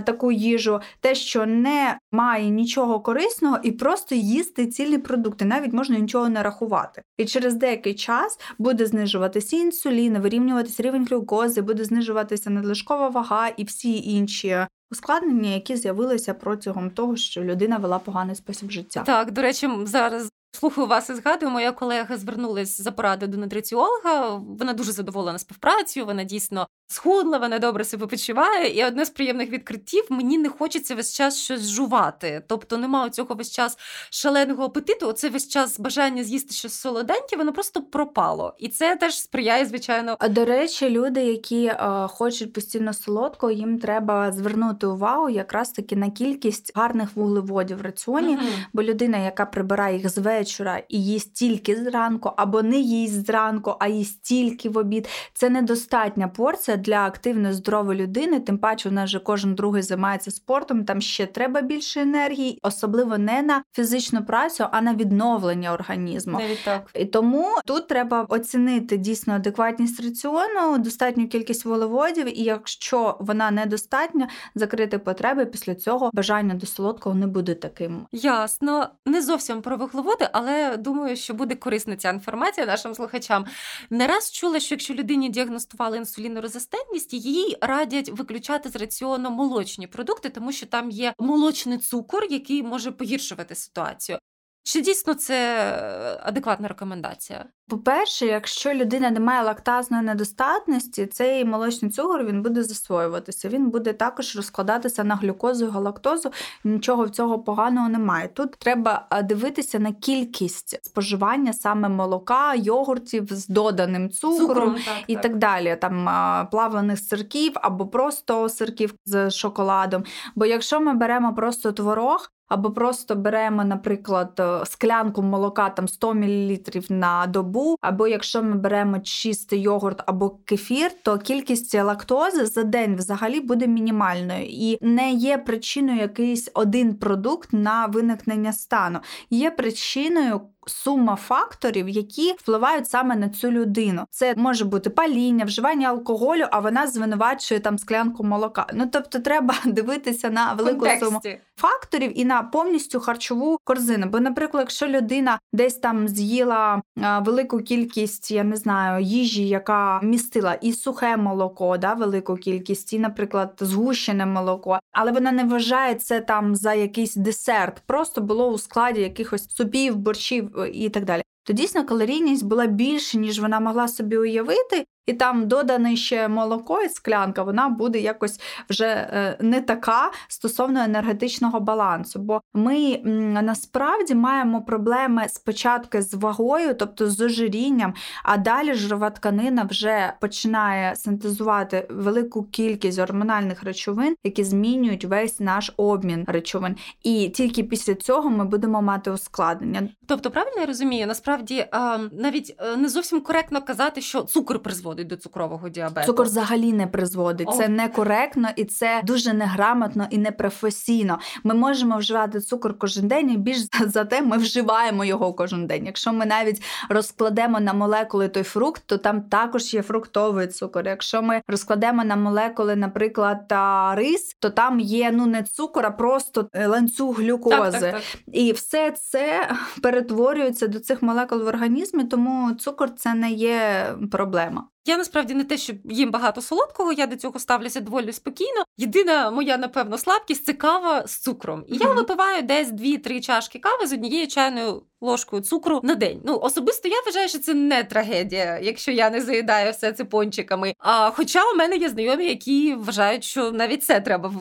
таку 0.00 0.32
їжу, 0.32 0.80
те, 1.00 1.14
що 1.14 1.46
не 1.46 1.98
має 2.12 2.48
нічого 2.48 3.00
корисного, 3.00 3.58
і 3.62 3.72
просто 3.72 4.14
їсти 4.14 4.66
цілі 4.66 4.98
продукти, 4.98 5.44
навіть 5.44 5.72
можна 5.72 5.98
нічого 5.98 6.28
не 6.28 6.42
рахувати. 6.42 7.02
І 7.18 7.24
через 7.24 7.54
деякий 7.54 7.94
час 7.94 8.38
буде 8.58 8.86
знижуватися 8.86 9.56
інсулін, 9.56 10.18
вирівнюватися 10.18 10.82
рівень 10.82 11.06
глюкози, 11.10 11.62
буде 11.62 11.84
знижуватися 11.84 12.50
надлишкова 12.50 13.08
вага 13.08 13.48
і 13.48 13.64
всі 13.64 14.10
інші 14.10 14.66
ускладнення, 14.92 15.50
які 15.50 15.76
з'явилися 15.76 16.34
протягом 16.34 16.90
того, 16.90 17.16
що 17.16 17.44
людина 17.44 17.76
вела 17.76 17.98
поганий 17.98 18.36
спосіб 18.36 18.70
життя. 18.70 19.02
Так, 19.06 19.30
до 19.30 19.42
речі, 19.42 19.68
зараз 19.84 20.28
Слухаю 20.54 20.86
вас 20.86 21.10
і 21.10 21.14
згадую, 21.14 21.52
моя 21.52 21.72
колега 21.72 22.16
звернулася 22.16 22.82
за 22.82 22.92
порадою 22.92 23.32
до 23.32 23.38
нутриціолога. 23.38 24.34
Вона 24.58 24.72
дуже 24.72 24.92
задоволена 24.92 25.38
співпрацею, 25.38 26.06
вона 26.06 26.24
дійсно 26.24 26.66
схудла, 26.86 27.38
вона 27.38 27.58
добре 27.58 27.84
себе 27.84 28.06
почуває. 28.06 28.78
І 28.78 28.84
одне 28.84 29.04
з 29.04 29.10
приємних 29.10 29.50
відкриттів 29.50 30.04
мені 30.08 30.38
не 30.38 30.48
хочеться 30.48 30.94
весь 30.94 31.12
час 31.12 31.38
щось 31.38 31.68
жувати. 31.68 32.44
Тобто 32.48 32.76
немає 32.78 33.10
цього 33.10 33.34
весь 33.34 33.50
час 33.50 33.78
шаленого 34.10 34.64
апетиту. 34.64 35.08
Оце 35.08 35.28
весь 35.28 35.48
час 35.48 35.80
бажання 35.80 36.24
з'їсти 36.24 36.54
щось 36.54 36.72
солоденьке, 36.72 37.36
воно 37.36 37.52
просто 37.52 37.82
пропало. 37.82 38.54
І 38.58 38.68
це 38.68 38.96
теж 38.96 39.20
сприяє, 39.20 39.66
звичайно. 39.66 40.16
А 40.18 40.28
до 40.28 40.44
речі, 40.44 40.90
люди, 40.90 41.24
які 41.24 41.64
е, 41.64 41.76
хочуть 42.08 42.52
постійно 42.52 42.92
солодко, 42.92 43.50
їм 43.50 43.78
треба 43.78 44.32
звернути 44.32 44.86
увагу 44.86 45.30
якраз 45.30 45.70
таки 45.70 45.96
на 45.96 46.10
кількість 46.10 46.72
гарних 46.74 47.08
вуглеводів 47.14 47.78
в 47.78 47.82
раціоні, 47.82 48.36
mm 48.36 48.40
бо 48.72 48.82
людина, 48.82 49.18
яка 49.18 49.46
прибирає 49.46 49.96
їх 49.96 50.08
з 50.08 50.18
вечора 50.42 50.82
і 50.88 51.04
їсть 51.04 51.34
тільки 51.34 51.76
зранку, 51.76 52.32
або 52.36 52.62
не 52.62 52.78
їсть 52.78 53.26
зранку, 53.26 53.76
а 53.80 53.88
їсть 53.88 54.22
тільки 54.22 54.68
в 54.68 54.78
обід. 54.78 55.08
Це 55.34 55.50
недостатня 55.50 56.28
порція 56.28 56.76
для 56.76 57.06
активної 57.06 57.54
здорової 57.54 58.00
людини. 58.00 58.40
Тим 58.40 58.58
паче, 58.58 58.88
у 58.88 58.92
нас 58.92 59.10
же 59.10 59.18
кожен 59.20 59.54
другий 59.54 59.82
займається 59.82 60.30
спортом. 60.30 60.84
Там 60.84 61.00
ще 61.00 61.26
треба 61.26 61.60
більше 61.60 62.00
енергії, 62.00 62.58
особливо 62.62 63.18
не 63.18 63.42
на 63.42 63.62
фізичну 63.72 64.24
працю, 64.24 64.66
а 64.72 64.80
на 64.80 64.94
відновлення 64.94 65.72
організму. 65.72 66.38
Навіть 66.38 66.64
так. 66.64 66.90
І 66.94 67.04
тому 67.04 67.46
тут 67.66 67.88
треба 67.88 68.26
оцінити 68.28 68.96
дійсно 68.96 69.34
адекватність 69.34 70.00
раціону, 70.00 70.78
достатню 70.78 71.28
кількість 71.28 71.64
вуглеводів, 71.64 72.38
і 72.38 72.42
якщо 72.42 73.16
вона 73.20 73.50
недостатня, 73.50 74.28
закрити 74.54 74.98
потреби 74.98 75.46
після 75.46 75.74
цього 75.74 76.10
бажання 76.12 76.54
до 76.54 76.66
солодкого 76.66 77.14
не 77.14 77.26
буде 77.26 77.54
таким. 77.54 78.06
Ясно, 78.12 78.88
не 79.06 79.22
зовсім 79.22 79.62
про 79.62 79.76
вуглеводи, 79.76 80.28
але 80.32 80.76
думаю, 80.76 81.16
що 81.16 81.34
буде 81.34 81.54
корисна 81.54 81.96
ця 81.96 82.10
інформація 82.10 82.66
нашим 82.66 82.94
слухачам. 82.94 83.46
Не 83.90 84.06
раз 84.06 84.30
чула, 84.30 84.60
що 84.60 84.74
якщо 84.74 84.94
людині 84.94 85.28
діагностували 85.28 85.96
інсулінорезистентність, 85.96 87.14
їй 87.14 87.56
радять 87.60 88.08
виключати 88.08 88.68
з 88.68 88.76
раціону 88.76 89.30
молочні 89.30 89.86
продукти, 89.86 90.28
тому 90.28 90.52
що 90.52 90.66
там 90.66 90.90
є 90.90 91.14
молочний 91.18 91.78
цукор, 91.78 92.24
який 92.30 92.62
може 92.62 92.90
погіршувати 92.90 93.54
ситуацію. 93.54 94.18
Чи 94.64 94.80
дійсно 94.80 95.14
це 95.14 95.34
е, 95.34 96.20
адекватна 96.22 96.68
рекомендація? 96.68 97.44
По-перше, 97.68 98.26
якщо 98.26 98.74
людина 98.74 99.10
не 99.10 99.20
має 99.20 99.42
лактазної 99.42 100.02
недостатності, 100.02 101.06
цей 101.06 101.44
молочний 101.44 101.90
цукор 101.90 102.24
він 102.24 102.42
буде 102.42 102.62
засвоюватися. 102.62 103.48
Він 103.48 103.70
буде 103.70 103.92
також 103.92 104.36
розкладатися 104.36 105.04
на 105.04 105.16
глюкозу 105.16 105.64
і 105.64 105.68
галактозу. 105.68 106.30
Нічого 106.64 107.04
в 107.04 107.10
цього 107.10 107.38
поганого 107.38 107.88
немає. 107.88 108.28
Тут 108.28 108.50
треба 108.50 109.06
дивитися 109.24 109.78
на 109.78 109.92
кількість 109.92 110.84
споживання 110.84 111.52
саме 111.52 111.88
молока, 111.88 112.54
йогуртів 112.54 113.26
з 113.30 113.48
доданим 113.48 114.10
цукром, 114.10 114.48
цукром 114.48 114.74
так, 114.74 115.04
і 115.06 115.14
так. 115.14 115.22
так 115.22 115.38
далі. 115.38 115.76
Там 115.80 116.08
плавлених 116.50 116.98
сирків 116.98 117.52
або 117.54 117.86
просто 117.86 118.48
сирків 118.48 118.94
з 119.04 119.30
шоколадом. 119.30 120.04
Бо 120.34 120.46
якщо 120.46 120.80
ми 120.80 120.94
беремо 120.94 121.34
просто 121.34 121.72
творог, 121.72 122.30
або 122.52 122.70
просто 122.70 123.16
беремо, 123.16 123.64
наприклад, 123.64 124.32
е, 124.40 124.66
склянку 124.66 125.22
молока 125.22 125.70
там 125.70 125.88
100 125.88 126.14
мл 126.14 126.56
на 126.88 127.26
добу, 127.26 127.76
або 127.80 128.08
якщо 128.08 128.42
ми 128.42 128.54
беремо 128.54 128.98
чистий 128.98 129.60
йогурт 129.60 130.02
або 130.06 130.30
кефір, 130.30 130.90
то 131.02 131.18
кількість 131.18 131.74
лактози 131.74 132.46
за 132.46 132.62
день 132.62 132.96
взагалі 132.96 133.40
буде 133.40 133.66
мінімальною 133.66 134.46
і 134.48 134.78
не 134.80 135.12
є 135.12 135.38
причиною 135.38 135.98
якийсь 135.98 136.50
один 136.54 136.94
продукт 136.94 137.52
на 137.52 137.86
виникнення 137.86 138.52
стану. 138.52 138.98
Є 139.30 139.50
причиною 139.50 140.40
сума 140.66 141.16
факторів, 141.16 141.88
які 141.88 142.32
впливають 142.32 142.90
саме 142.90 143.16
на 143.16 143.28
цю 143.28 143.50
людину. 143.50 144.04
Це 144.10 144.34
може 144.36 144.64
бути 144.64 144.90
паління, 144.90 145.44
вживання 145.44 145.88
алкоголю, 145.88 146.46
а 146.50 146.60
вона 146.60 146.86
звинувачує 146.86 147.60
там 147.60 147.78
склянку 147.78 148.24
молока. 148.24 148.66
Ну 148.74 148.88
тобто, 148.92 149.18
треба 149.18 149.54
дивитися 149.64 150.30
на 150.30 150.52
велику 150.52 150.78
Контексті. 150.78 151.06
суму 151.06 151.20
факторів 151.56 152.20
і 152.20 152.24
на 152.24 152.42
повністю 152.42 153.00
харчову 153.00 153.58
корзину. 153.64 154.06
Бо, 154.06 154.20
наприклад, 154.20 154.60
якщо 154.60 154.88
людина 154.88 155.38
десь 155.52 155.74
там 155.74 156.08
з'їла 156.08 156.82
велику 156.96 157.58
кількість, 157.58 158.30
я 158.30 158.44
не 158.44 158.56
знаю, 158.56 159.04
їжі, 159.04 159.48
яка 159.48 160.00
містила 160.02 160.54
і 160.54 160.72
сухе 160.72 161.16
молоко, 161.16 161.78
да, 161.78 161.94
велику 161.94 162.36
кількість, 162.36 162.92
і, 162.92 162.98
наприклад, 162.98 163.52
згущене 163.60 164.26
молоко, 164.26 164.78
але 164.92 165.12
вона 165.12 165.32
не 165.32 165.44
вважає 165.44 165.94
це 165.94 166.20
там 166.20 166.56
за 166.56 166.74
якийсь 166.74 167.14
десерт, 167.16 167.82
просто 167.86 168.20
було 168.20 168.48
у 168.48 168.58
складі 168.58 169.00
якихось 169.00 169.50
супів, 169.50 169.96
борщів 169.96 170.51
і 170.72 170.88
так 170.88 171.04
далі. 171.04 171.22
То 171.44 171.52
дійсно 171.52 171.84
калорійність 171.84 172.44
була 172.44 172.66
більше, 172.66 173.18
ніж 173.18 173.40
вона 173.40 173.60
могла 173.60 173.88
собі 173.88 174.16
уявити, 174.16 174.86
і 175.06 175.12
там 175.12 175.48
додане 175.48 175.96
ще 175.96 176.28
молоко 176.28 176.82
і 176.82 176.88
склянка, 176.88 177.42
вона 177.42 177.68
буде 177.68 177.98
якось 178.00 178.40
вже 178.70 178.86
е, 178.86 179.36
не 179.40 179.60
така 179.60 180.10
стосовно 180.28 180.80
енергетичного 180.80 181.60
балансу. 181.60 182.18
Бо 182.20 182.40
ми 182.54 182.98
насправді 183.42 184.14
маємо 184.14 184.62
проблеми 184.62 185.24
спочатку 185.28 186.02
з 186.02 186.14
вагою, 186.14 186.74
тобто 186.74 187.10
з 187.10 187.20
ожирінням, 187.20 187.94
а 188.24 188.36
далі 188.36 188.74
жирова 188.74 189.10
тканина 189.10 189.62
вже 189.70 190.12
починає 190.20 190.96
синтезувати 190.96 191.86
велику 191.90 192.44
кількість 192.44 192.98
гормональних 192.98 193.62
речовин, 193.62 194.16
які 194.24 194.44
змінюють 194.44 195.04
весь 195.04 195.40
наш 195.40 195.72
обмін 195.76 196.24
речовин. 196.26 196.76
І 197.02 197.28
тільки 197.28 197.64
після 197.64 197.94
цього 197.94 198.30
ми 198.30 198.44
будемо 198.44 198.82
мати 198.82 199.10
ускладнення. 199.10 199.88
Тобто, 200.06 200.30
правильно 200.30 200.60
я 200.60 200.66
розумію, 200.66 201.06
насправді 201.06 201.66
навіть 202.12 202.54
е, 202.58 202.76
не 202.76 202.88
зовсім 202.88 203.20
коректно 203.20 203.62
казати, 203.62 204.00
що 204.00 204.22
цукор 204.22 204.58
призводить 204.58 204.91
призводить 204.92 205.06
до 205.06 205.16
цукрового 205.16 205.68
діабету. 205.68 206.06
Цукор 206.06 206.26
взагалі 206.26 206.72
не 206.72 206.86
призводить. 206.86 207.48
О. 207.48 207.52
Це 207.52 207.68
некоректно 207.68 208.48
і 208.56 208.64
це 208.64 209.02
дуже 209.04 209.32
неграмотно 209.32 210.06
і 210.10 210.18
непрофесійно. 210.18 211.18
Ми 211.44 211.54
можемо 211.54 211.98
вживати 211.98 212.40
цукор 212.40 212.78
кожен 212.78 213.08
день, 213.08 213.30
і 213.30 213.36
більш 213.36 213.58
за 213.86 214.04
те 214.04 214.22
ми 214.22 214.36
вживаємо 214.36 215.04
його 215.04 215.32
кожен 215.34 215.66
день. 215.66 215.86
Якщо 215.86 216.12
ми 216.12 216.26
навіть 216.26 216.62
розкладемо 216.88 217.60
на 217.60 217.72
молекули 217.72 218.28
той 218.28 218.42
фрукт, 218.42 218.82
то 218.86 218.98
там 218.98 219.22
також 219.22 219.74
є 219.74 219.82
фруктовий 219.82 220.46
цукор. 220.46 220.86
Якщо 220.86 221.22
ми 221.22 221.42
розкладемо 221.48 222.04
на 222.04 222.16
молекули, 222.16 222.76
наприклад, 222.76 223.52
рис, 223.94 224.36
то 224.38 224.50
там 224.50 224.80
є 224.80 225.10
ну 225.12 225.26
не 225.26 225.42
цукор, 225.42 225.86
а 225.86 225.90
просто 225.90 226.48
е, 226.52 226.66
ланцюг 226.66 227.20
глюкози. 227.20 227.70
Так, 227.70 227.80
так, 227.80 227.92
так. 227.92 228.02
І 228.32 228.52
все 228.52 228.90
це 228.90 229.50
перетворюється 229.82 230.66
до 230.66 230.80
цих 230.80 231.02
молекул 231.02 231.38
в 231.38 231.46
організмі, 231.46 232.04
тому 232.04 232.54
цукор 232.54 232.90
це 232.94 233.14
не 233.14 233.30
є 233.30 233.86
проблема. 234.10 234.64
Я 234.84 234.96
насправді 234.96 235.34
не 235.34 235.44
те, 235.44 235.58
що 235.58 235.72
їм 235.84 236.10
багато 236.10 236.42
солодкого, 236.42 236.92
я 236.92 237.06
до 237.06 237.16
цього 237.16 237.38
ставлюся 237.38 237.80
доволі 237.80 238.12
спокійно. 238.12 238.64
Єдина 238.76 239.30
моя, 239.30 239.56
напевно, 239.56 239.98
слабкість 239.98 240.44
це 240.44 240.52
кава 240.52 241.06
з 241.06 241.18
цукром. 241.18 241.64
І 241.68 241.76
я 241.76 241.92
випиваю 241.92 242.42
десь 242.42 242.68
2-3 242.68 243.20
чашки 243.20 243.58
кави 243.58 243.86
з 243.86 243.92
однією 243.92 244.28
чайною 244.28 244.82
ложкою 245.02 245.42
цукру 245.42 245.80
на 245.82 245.94
день. 245.94 246.20
Ну 246.24 246.38
особисто 246.42 246.88
я 246.88 246.96
вважаю, 247.06 247.28
що 247.28 247.38
це 247.38 247.54
не 247.54 247.84
трагедія, 247.84 248.58
якщо 248.62 248.92
я 248.92 249.10
не 249.10 249.20
заїдаю 249.20 249.72
все 249.72 249.92
це 249.92 250.04
пончиками. 250.04 250.74
А 250.78 251.10
хоча 251.10 251.40
у 251.54 251.56
мене 251.56 251.76
є 251.76 251.88
знайомі, 251.88 252.26
які 252.26 252.74
вважають, 252.74 253.24
що 253.24 253.52
навіть 253.52 253.84
це 253.84 254.00
треба 254.00 254.32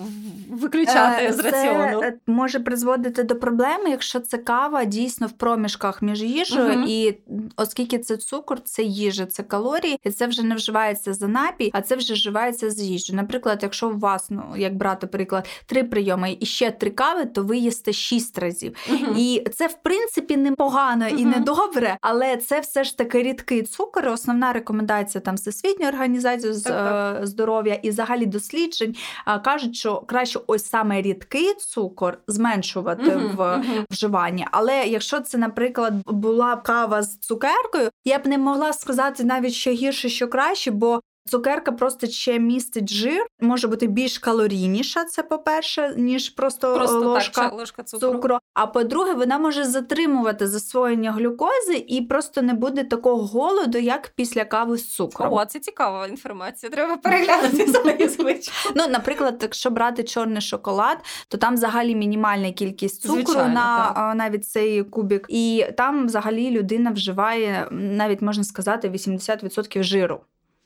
виключати 0.49 1.25
е, 1.25 1.33
з 1.33 1.39
раціону. 1.39 1.99
Це 1.99 2.13
може 2.27 2.59
призводити 2.59 3.23
до 3.23 3.35
проблеми, 3.35 3.89
якщо 3.89 4.19
це 4.19 4.37
кава 4.37 4.85
дійсно 4.85 5.27
в 5.27 5.31
проміжках 5.31 6.01
між 6.01 6.23
їжею, 6.23 6.73
угу. 6.73 6.85
і 6.87 7.17
оскільки 7.55 7.99
це 7.99 8.17
цукор, 8.17 8.61
це 8.63 8.83
їжа, 8.83 9.25
це 9.25 9.43
калорії, 9.43 9.99
і 10.03 10.11
це 10.11 10.27
вже 10.27 10.43
не 10.43 10.55
вживається 10.55 11.13
за 11.13 11.27
напій, 11.27 11.69
а 11.73 11.81
це 11.81 11.95
вже 11.95 12.13
вживається 12.13 12.69
з 12.69 12.81
їжею. 12.81 13.17
Наприклад, 13.17 13.59
якщо 13.61 13.89
у 13.89 13.97
вас, 13.97 14.29
ну 14.29 14.43
як 14.57 14.75
брати 14.75 15.07
приклад, 15.07 15.47
три 15.65 15.83
прийоми 15.83 16.37
і 16.39 16.45
ще 16.45 16.71
три 16.71 16.89
кави, 16.89 17.25
то 17.25 17.43
ви 17.43 17.57
їсте 17.57 17.93
шість 17.93 18.37
разів. 18.37 18.75
Угу. 18.89 19.15
І 19.17 19.43
це 19.53 19.67
в 19.67 19.73
принципі 19.83 20.37
непогано 20.51 21.05
угу. 21.07 21.15
і 21.17 21.25
не 21.25 21.39
добре, 21.39 21.97
але 22.01 22.37
це 22.37 22.59
все 22.59 22.83
ж 22.83 22.97
таки 22.97 23.23
рідкий 23.23 23.63
цукор. 23.63 24.07
Основна 24.07 24.53
рекомендація 24.53 25.21
там 25.21 25.35
Всесвітньої 25.35 25.91
організації 25.91 26.53
з 26.53 26.67
е, 26.67 27.19
здоров'я 27.23 27.73
і 27.73 27.89
взагалі 27.89 28.25
досліджень 28.25 28.95
кажуть, 29.43 29.75
що 29.75 30.01
краще 30.01 30.39
ось 30.47 30.65
саме 30.65 31.01
рідкий 31.01 31.53
цукор 31.53 32.17
зменшувати 32.27 33.11
uh-huh, 33.11 33.35
в 33.35 33.63
вживанні. 33.91 34.47
Але 34.51 34.83
якщо 34.83 35.19
це, 35.19 35.37
наприклад, 35.37 35.93
була 36.05 36.55
кава 36.55 37.03
з 37.03 37.17
цукеркою, 37.17 37.89
я 38.05 38.19
б 38.19 38.27
не 38.27 38.37
могла 38.37 38.73
сказати 38.73 39.23
навіть 39.23 39.53
що 39.53 39.71
гірше, 39.71 40.09
що 40.09 40.27
краще, 40.27 40.71
бо 40.71 41.01
Цукерка 41.31 41.71
просто 41.71 42.07
ще 42.07 42.39
містить 42.39 42.93
жир, 42.93 43.25
може 43.39 43.67
бути 43.67 43.87
більш 43.87 44.17
калорійніша, 44.17 45.05
це 45.05 45.23
по-перше, 45.23 45.93
ніж 45.97 46.29
просто, 46.29 46.75
просто 46.75 46.99
ложка, 46.99 47.41
так, 47.41 47.53
ложка 47.53 47.83
цукру. 47.83 48.11
цукру. 48.11 48.37
А 48.53 48.67
по-друге, 48.67 49.13
вона 49.13 49.37
може 49.37 49.63
затримувати 49.63 50.47
засвоєння 50.47 51.11
глюкози 51.11 51.85
і 51.87 52.01
просто 52.01 52.41
не 52.41 52.53
буде 52.53 52.83
такого 52.83 53.25
голоду, 53.25 53.77
як 53.77 54.13
після 54.15 54.45
кави 54.45 54.77
з 54.77 54.93
цукром. 54.93 55.33
О, 55.33 55.45
це 55.45 55.59
цікава 55.59 56.07
інформація. 56.07 56.69
Треба 56.69 56.97
переглянути 56.97 57.67
свої 57.67 58.07
звички. 58.07 58.51
Ну, 58.75 58.87
наприклад, 58.87 59.39
якщо 59.41 59.69
брати 59.69 60.03
чорний 60.03 60.41
шоколад, 60.41 60.97
то 61.27 61.37
там 61.37 61.53
взагалі 61.53 61.95
мінімальна 61.95 62.51
кількість 62.51 63.01
цукру 63.01 63.23
Звичайно, 63.23 63.53
на 63.53 63.91
так. 63.91 64.15
навіть 64.15 64.45
цей 64.45 64.83
кубик, 64.83 65.25
і 65.29 65.65
там 65.77 66.05
взагалі 66.05 66.51
людина 66.51 66.91
вживає 66.91 67.67
навіть 67.71 68.21
можна 68.21 68.43
сказати 68.43 68.89
80% 68.89 69.83
жиру. 69.83 70.19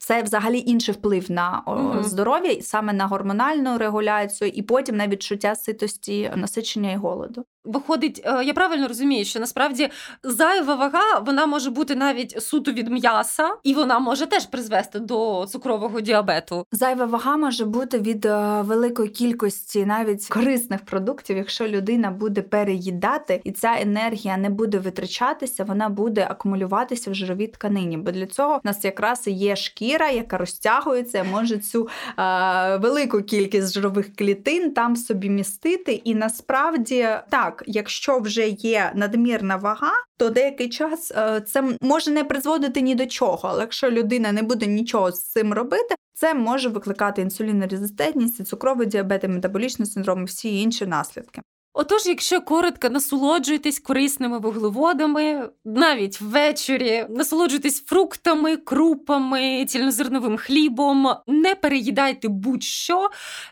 Це 0.06 0.24
взагалі 0.24 0.64
інший 0.66 0.96
вплив 0.96 1.32
на 1.32 1.64
угу. 1.68 2.04
здоров'я, 2.04 2.62
саме 2.62 2.94
на 2.94 3.08
гормональну 3.08 3.78
регуляцію, 3.78 4.52
і 4.54 4.62
потім 4.62 4.98
на 4.98 5.08
відчуття 5.08 5.56
ситості, 5.56 6.32
насичення 6.36 6.92
і 6.92 6.96
голоду. 6.96 7.46
Виходить, 7.66 8.22
е, 8.26 8.44
я 8.44 8.54
правильно 8.54 8.88
розумію, 8.88 9.26
що 9.26 9.40
насправді 9.40 9.90
зайва 10.24 10.76
вага 10.76 11.20
вона 11.26 11.46
може 11.46 11.70
бути 11.70 11.96
навіть 11.96 12.44
суто 12.44 12.72
від 12.72 12.92
м'яса, 12.92 13.50
і 13.64 13.74
вона 13.74 14.00
може 14.00 14.26
теж 14.26 14.46
призвести 14.46 15.00
до 15.00 15.46
цукрового 15.50 16.02
діабету. 16.02 16.66
Зайва 16.72 17.06
вага 17.06 17.38
може 17.38 17.66
бути 17.66 18.00
від 18.00 18.26
е, 18.26 18.62
великої 18.62 19.10
кількості 19.10 19.86
навіть 19.86 20.28
корисних 20.28 20.86
продуктів, 20.86 21.38
якщо 21.38 21.68
людина 21.68 22.12
буде 22.12 22.42
переїдати, 22.42 23.42
і 23.44 23.52
ця 23.52 23.76
енергія 23.80 24.38
не 24.38 24.50
буде 24.50 24.80
витрачатися, 24.80 25.64
вона 25.64 25.90
буде 25.90 26.28
акумулюватися 26.30 27.12
в 27.12 27.14
жировій 27.14 27.48
тканині. 27.48 27.98
Бо 27.98 28.12
для 28.12 28.26
цього 28.26 28.58
в 28.58 28.62
нас 28.64 28.86
якраз 28.86 29.28
є 29.28 29.56
шкіра, 29.56 30.10
яка 30.10 30.38
розтягується, 30.38 31.26
може 31.32 31.58
цю 31.58 31.88
е, 32.20 32.78
велику 32.78 33.22
кількість 33.22 33.74
жирових 33.74 34.16
клітин 34.16 34.74
там 34.74 34.96
собі 34.96 35.30
містити. 35.30 35.94
І 35.94 36.16
насправді 36.16 37.08
так 37.30 37.55
так, 37.56 37.64
якщо 37.68 38.20
вже 38.20 38.48
є 38.48 38.92
надмірна 38.96 39.56
вага, 39.56 39.92
то 40.18 40.30
деякий 40.30 40.70
час 40.70 41.12
е, 41.12 41.42
це 41.42 41.64
може 41.82 42.12
не 42.12 42.24
призводити 42.24 42.82
ні 42.82 42.96
до 42.96 43.06
чого. 43.06 43.40
Але 43.44 43.62
якщо 43.62 43.92
людина 43.92 44.32
не 44.32 44.44
буде 44.44 44.66
нічого 44.66 45.12
з 45.12 45.24
цим 45.24 45.54
робити, 45.54 45.96
це 46.14 46.34
може 46.34 46.70
викликати 46.70 47.22
інсулінорезистентність, 47.22 48.48
цукровий 48.48 48.88
діабет, 48.88 49.24
метаболічний 49.24 49.88
синдром 49.88 50.22
і 50.22 50.26
всі 50.26 50.62
інші 50.62 50.86
наслідки. 50.86 51.42
Отож, 51.74 52.06
якщо 52.06 52.42
коротко 52.42 52.90
насолоджуйтесь 52.90 53.80
корисними 53.80 54.40
вуглеводами, 54.40 55.50
навіть 55.66 56.22
ввечері 56.22 57.06
насолоджуйтесь 57.10 57.86
фруктами, 57.86 58.58
крупами, 58.58 59.66
цільнозерновим 59.66 60.38
хлібом, 60.38 61.08
не 61.28 61.56
переїдайте 61.56 62.28
будь-що, 62.28 63.10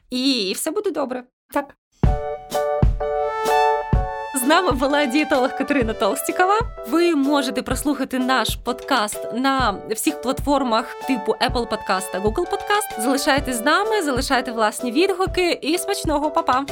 і 0.10 0.54
все 0.56 0.72
буде 0.72 0.92
добре. 0.92 1.24
Так. 1.54 1.76
Нами 4.54 4.72
була 4.72 5.06
дієтолог 5.06 5.58
Катерина 5.58 5.94
Толстікова. 5.94 6.60
Ви 6.88 7.16
можете 7.16 7.62
прослухати 7.62 8.20
наш 8.20 8.56
подкаст 8.56 9.28
на 9.34 9.76
всіх 9.90 10.22
платформах 10.22 10.86
типу 11.08 11.32
Apple 11.32 11.68
Podcast 11.68 12.12
та 12.12 12.20
Google 12.20 12.46
Podcast. 12.52 13.02
Залишайте 13.02 13.54
з 13.54 13.62
нами, 13.62 14.02
залишайте 14.02 14.52
власні 14.52 14.92
відгуки 14.92 15.60
і 15.62 15.78
смачного 15.78 16.32
Па-па! 16.32 16.66